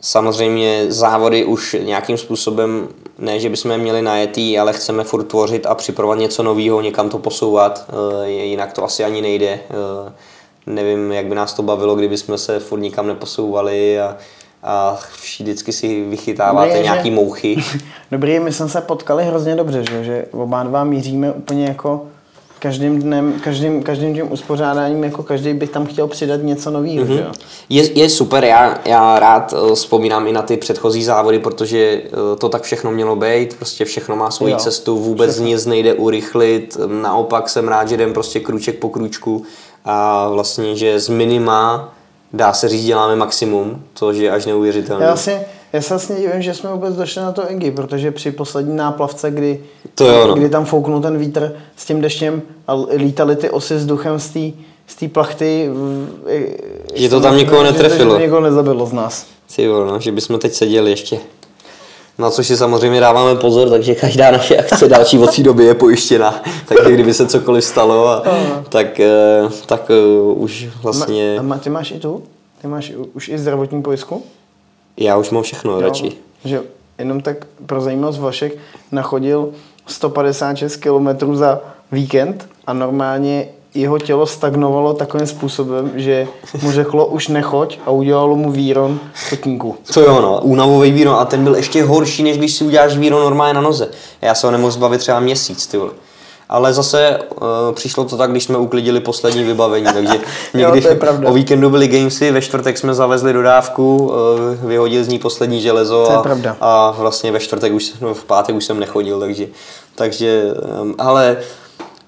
[0.00, 5.66] samozřejmě závody už nějakým způsobem, ne, že bychom je měli najetý, ale chceme furt tvořit
[5.66, 7.86] a připravovat něco nového, někam to posouvat,
[8.24, 9.48] eh, jinak to asi ani nejde.
[9.48, 10.12] Eh,
[10.66, 14.16] Nevím, jak by nás to bavilo, kdyby jsme se furt nikam neposouvali a,
[14.62, 17.56] a vždycky si vychytáváte Dobrý je, že- nějaký mouchy.
[18.10, 22.06] Dobrý, my jsme se potkali hrozně dobře, že, že oba dva míříme úplně jako
[22.58, 27.14] každým dnem, každým, každým tím uspořádáním, jako každý by tam chtěl přidat něco nového, mm-hmm.
[27.14, 27.32] že jo?
[27.68, 32.36] Je, je super, já, já rád eh, vzpomínám i na ty předchozí závody, protože eh,
[32.38, 36.76] to tak všechno mělo být, prostě všechno má svoji Jo, cestu, vůbec nic nejde urychlit,
[36.86, 39.44] naopak jsem rád, že jdem prostě krůček po krůčku
[39.84, 41.94] a vlastně, že z minima
[42.32, 45.04] dá se říct, děláme maximum, což je až neuvěřitelné.
[45.04, 45.40] Já, si,
[45.72, 49.30] já se vlastně divím, že jsme vůbec došli na to Engy, protože při poslední náplavce,
[49.30, 49.60] kdy,
[49.94, 50.34] To jo, no.
[50.34, 54.68] kdy tam fouknul ten vítr s tím deštěm a lítaly ty osy vzduchem z té
[54.88, 55.70] z té plachty.
[56.94, 58.10] Že to tam nikoho netrefilo.
[58.10, 59.26] Že to nikoho nezabilo z nás.
[59.58, 61.18] Jo, no, že bychom teď seděli ještě.
[62.18, 65.74] Na což si samozřejmě dáváme pozor, takže každá naše akce další od té doby je
[65.74, 66.42] pojištěna.
[66.68, 68.22] Takže kdyby se cokoliv stalo, a,
[68.68, 71.38] tak, eh, tak eh, už vlastně...
[71.40, 72.22] Ma, a ty máš i tu?
[72.62, 74.22] Ty máš už i zdravotní pojistku?
[75.00, 76.12] Já už mám všechno radši.
[76.44, 76.62] Že
[76.98, 78.52] jenom tak pro zajímavost Vašek
[78.92, 79.50] nachodil
[79.86, 81.60] 156 km za
[81.92, 86.26] víkend a normálně jeho tělo stagnovalo takovým způsobem, že
[86.62, 89.76] mu řeklo už nechoď a udělalo mu víron kotníku.
[89.94, 93.20] To jo, no, únavový víno a ten byl ještě horší, než když si uděláš víno
[93.20, 93.90] normálně na noze.
[94.22, 95.90] Já se ho nemohl zbavit třeba měsíc, ty vole.
[96.48, 100.20] Ale zase uh, přišlo to tak, když jsme uklidili poslední vybavení, takže
[100.54, 101.28] někdy to je pravda.
[101.28, 106.04] o víkendu byly gamesy, ve čtvrtek jsme zavezli dodávku, uh, vyhodil z ní poslední železo
[106.06, 106.56] To je a, pravda.
[106.60, 109.46] a vlastně ve čtvrtek už, no, v pátek už jsem nechodil, takže,
[109.94, 110.44] takže
[110.82, 111.36] um, ale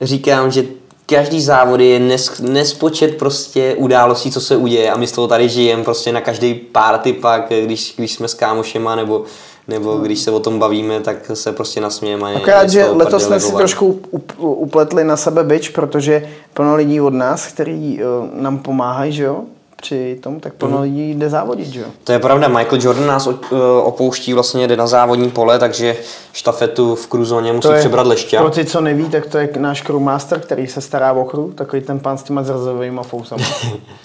[0.00, 0.64] říkám, že
[1.06, 5.48] každý závod je nes, nespočet prostě událostí, co se uděje a my z toho tady
[5.48, 9.24] žijeme prostě na každý party pak, když, když jsme s kámošema nebo,
[9.70, 12.34] nebo když se o tom bavíme, tak se prostě nasmějeme.
[12.34, 17.14] Akorát, že letos jsme si trošku up- upletli na sebe byč, protože plno lidí od
[17.14, 19.40] nás, který uh, nám pomáhají, že jo,
[19.76, 21.86] při tom, tak plno lidí jde závodit, že jo.
[22.04, 25.96] To je pravda, Michael Jordan nás eh, opouští, vlastně jde na závodní pole, takže
[26.32, 28.40] štafetu v kruzóně musí přebrat Lešťa.
[28.40, 31.82] Pro ty, co neví, tak to je náš crewmaster, který se stará o crew, takový
[31.82, 33.44] ten pán s těma zrazovými fousama.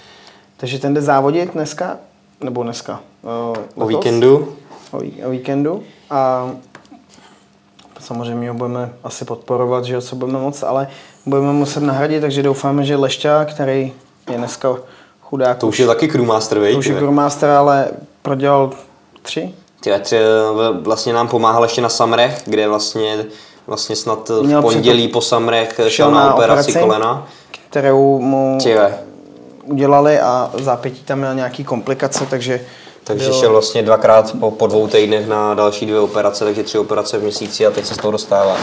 [0.56, 1.96] Takže ten jde závodit dneska,
[2.40, 3.00] nebo dneska.
[3.76, 4.48] Uh, O víkendu.
[4.92, 5.82] O, o víkendu.
[6.10, 6.50] A
[8.00, 10.88] samozřejmě ho budeme asi podporovat, že co budeme moc, ale
[11.26, 13.92] budeme muset nahradit, takže doufáme, že Lešťa, který
[14.30, 14.76] je dneska
[15.22, 16.76] chudák, To už je taky crewmaster, to vej?
[16.76, 17.88] už je crewmaster, ale
[18.22, 18.70] prodělal
[19.22, 20.18] tři, Tyhle tři,
[20.82, 23.24] vlastně nám pomáhal ještě na Samrech, kde vlastně,
[23.66, 27.26] vlastně snad Měl v pondělí po Samrech šel na operaci kolena.
[27.70, 28.98] kterou mu Tyhle,
[29.64, 32.60] udělali a zápětí tam měl nějaký komplikace, takže
[33.06, 36.78] takže bylo- šel vlastně dvakrát po, po dvou týdnech na další dvě operace, takže tři
[36.78, 38.56] operace v měsíci a teď se z toho dostává.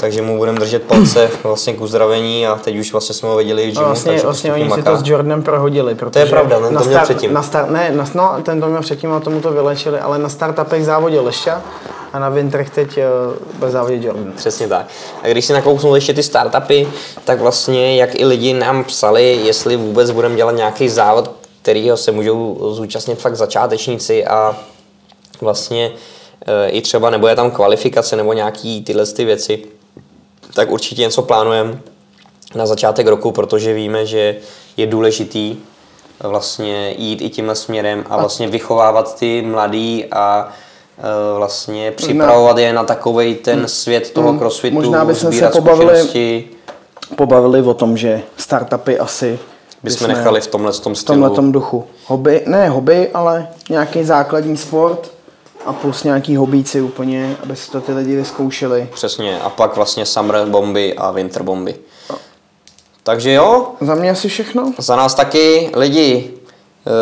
[0.00, 3.62] Takže mu budeme držet palce vlastně k uzdravení a teď už vlastně jsme ho viděli
[3.62, 4.90] v No, gymu, vlastně, takže vlastně oni si maká.
[4.90, 5.94] to s Jordanem prohodili.
[5.94, 7.32] Protože pravda, ten to měl předtím.
[7.32, 10.28] Na start, ne, na, no, ten to měl předtím a tomu to vylečili, ale na
[10.28, 11.62] startupech závodil Lešťa
[12.12, 14.32] a na Wintrech teď uh, bude závodit Jordan.
[14.36, 14.86] Přesně tak.
[15.22, 16.88] A když si nakousnul ještě ty startupy,
[17.24, 21.30] tak vlastně jak i lidi nám psali, jestli vůbec budeme dělat nějaký závod,
[21.62, 24.56] kterýho se můžou zúčastnit fakt začátečníci a
[25.40, 25.92] vlastně
[26.46, 29.62] e, i třeba nebo je tam kvalifikace nebo nějaký tyhle ty věci,
[30.54, 31.78] tak určitě něco plánujeme
[32.54, 34.36] na začátek roku, protože víme, že
[34.76, 35.56] je důležitý
[36.22, 40.48] vlastně jít i tímhle směrem a vlastně vychovávat ty mladý a
[40.98, 46.44] e, vlastně připravovat je na takovej ten svět toho crossfitu, Možná bychom se pobavili-
[47.16, 49.38] Pobavili o tom, že startupy asi
[49.82, 51.28] bychom nechali v tomhle tom v stylu.
[51.34, 51.84] tomhle duchu.
[52.06, 55.10] Hobby, ne hobby, ale nějaký základní sport
[55.66, 58.88] a plus nějaký hobíci úplně, aby si to ty lidi vyzkoušeli.
[58.94, 59.40] Přesně.
[59.40, 61.74] A pak vlastně summer bomby a winter bomby.
[63.02, 66.30] Takže jo, Za mě asi všechno, za nás taky lidi,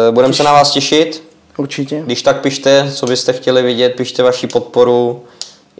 [0.08, 1.22] e, budeme se na vás těšit.
[1.58, 2.02] určitě.
[2.06, 5.22] Když tak pište, co byste chtěli vidět, pište vaši podporu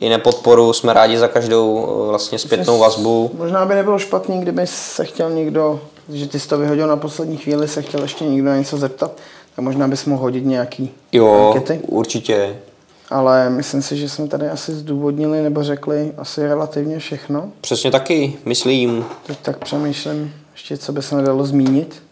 [0.01, 3.30] i nepodporu, jsme rádi za každou eh, vlastně zpětnou vazbu.
[3.38, 5.80] Možná by nebylo špatný, kdyby se chtěl někdo,
[6.12, 9.11] že ty jsi to vyhodil na poslední chvíli, se chtěl ještě někdo na něco zeptat,
[9.57, 11.80] tak možná bys mohl hodit nějaký Jo, ankety.
[11.88, 12.57] určitě.
[13.11, 17.48] Ale myslím si, že jsme tady asi zdůvodnili nebo řekli asi relativně všechno.
[17.61, 19.04] Přesně taky, myslím.
[19.26, 22.02] Teď tak přemýšlím ještě, co by se nedalo zmínit.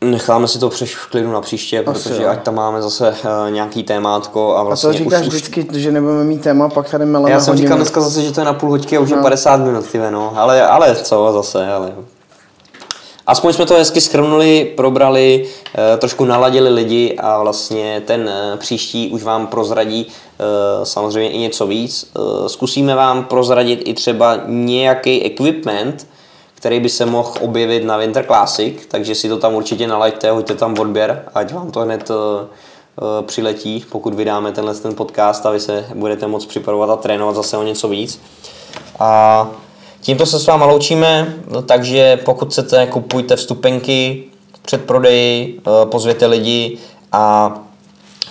[0.00, 2.28] Necháme si to přeš v klidu na příště, protože jo.
[2.28, 5.66] ať tam máme zase uh, nějaký témátko a A vlastně to říkáš už, už vždycky,
[5.72, 7.64] že nebudeme mít téma, pak tady meleme Já jsem hodinu.
[7.66, 9.22] říkal dneska zase, že to je na půl hoďky a už je No.
[9.22, 10.32] 50 minut, ty no.
[10.36, 11.92] Ale, ale co zase, ale...
[13.28, 19.10] Aspoň jsme to hezky schrnuli, probrali, eh, trošku naladili lidi a vlastně ten eh, příští
[19.10, 22.12] už vám prozradí eh, samozřejmě i něco víc.
[22.46, 26.06] Zkusíme vám prozradit i třeba nějaký equipment,
[26.54, 30.54] který by se mohl objevit na Winter Classic, takže si to tam určitě nalaďte, hoďte
[30.54, 32.10] tam odběr, ať vám to hned
[33.26, 37.56] přiletí, pokud vydáme tenhle ten podcast a vy se budete moct připravovat a trénovat zase
[37.56, 38.20] o něco víc.
[38.98, 39.50] A
[40.00, 44.24] tímto se s váma loučíme, no, takže pokud chcete, kupujte vstupenky
[44.62, 46.78] před prodeji, eh, pozvěte lidi
[47.12, 47.54] a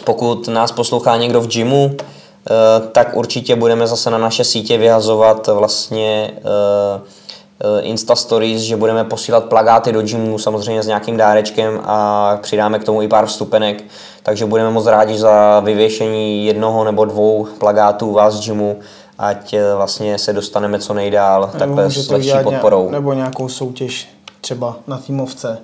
[0.03, 5.47] pokud nás poslouchá někdo v gymu, eh, tak určitě budeme zase na naše sítě vyhazovat
[5.47, 12.37] vlastně eh, Insta Stories, že budeme posílat plagáty do gymu, samozřejmě s nějakým dárečkem a
[12.41, 13.83] přidáme k tomu i pár vstupenek,
[14.23, 18.79] takže budeme moc rádi za vyvěšení jednoho nebo dvou plagátů vás z gymu,
[19.17, 22.85] ať eh, vlastně se dostaneme co nejdál, Nebo takhle s lepší podporou.
[22.85, 24.09] Ně, nebo nějakou soutěž
[24.41, 25.57] třeba na týmovce.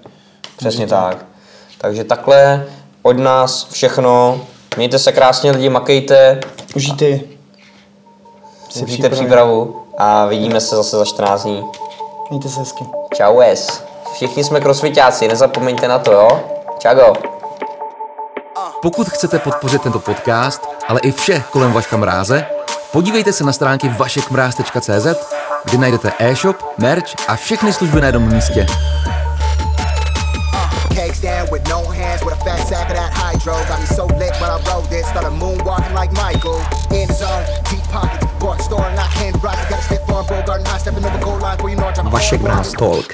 [0.57, 1.25] Přesně tak.
[1.77, 2.67] Takže takhle
[3.01, 4.41] od nás všechno.
[4.77, 6.39] Mějte se krásně lidi, makejte,
[6.75, 7.19] Užijte
[8.69, 11.63] si užijte přípravu a vidíme se zase za 14 dní.
[12.29, 12.85] Mějte se hezky.
[13.15, 13.83] Čau es.
[14.13, 16.39] Všichni jsme crossfitáci, nezapomeňte na to, jo?
[16.79, 17.13] Čago.
[18.81, 22.45] Pokud chcete podpořit tento podcast, ale i vše kolem Vaška Mráze,
[22.93, 25.07] podívejte se na stránky vašekmráz.cz,
[25.65, 28.65] kde najdete e-shop, merch a všechny služby na jednom místě.
[30.95, 33.53] Cakes down with no hands with a fat sack of that hydro.
[33.67, 36.61] Got me so lit when I rode this, started moonwalking like Michael.
[36.93, 39.69] In the zone, deep pockets, bought store, not hand rocket.
[39.69, 41.93] Got a stiff arm, bro, garden high, stepping over goal line, where you know I
[41.93, 43.07] drop a Vašek Bránz Talk.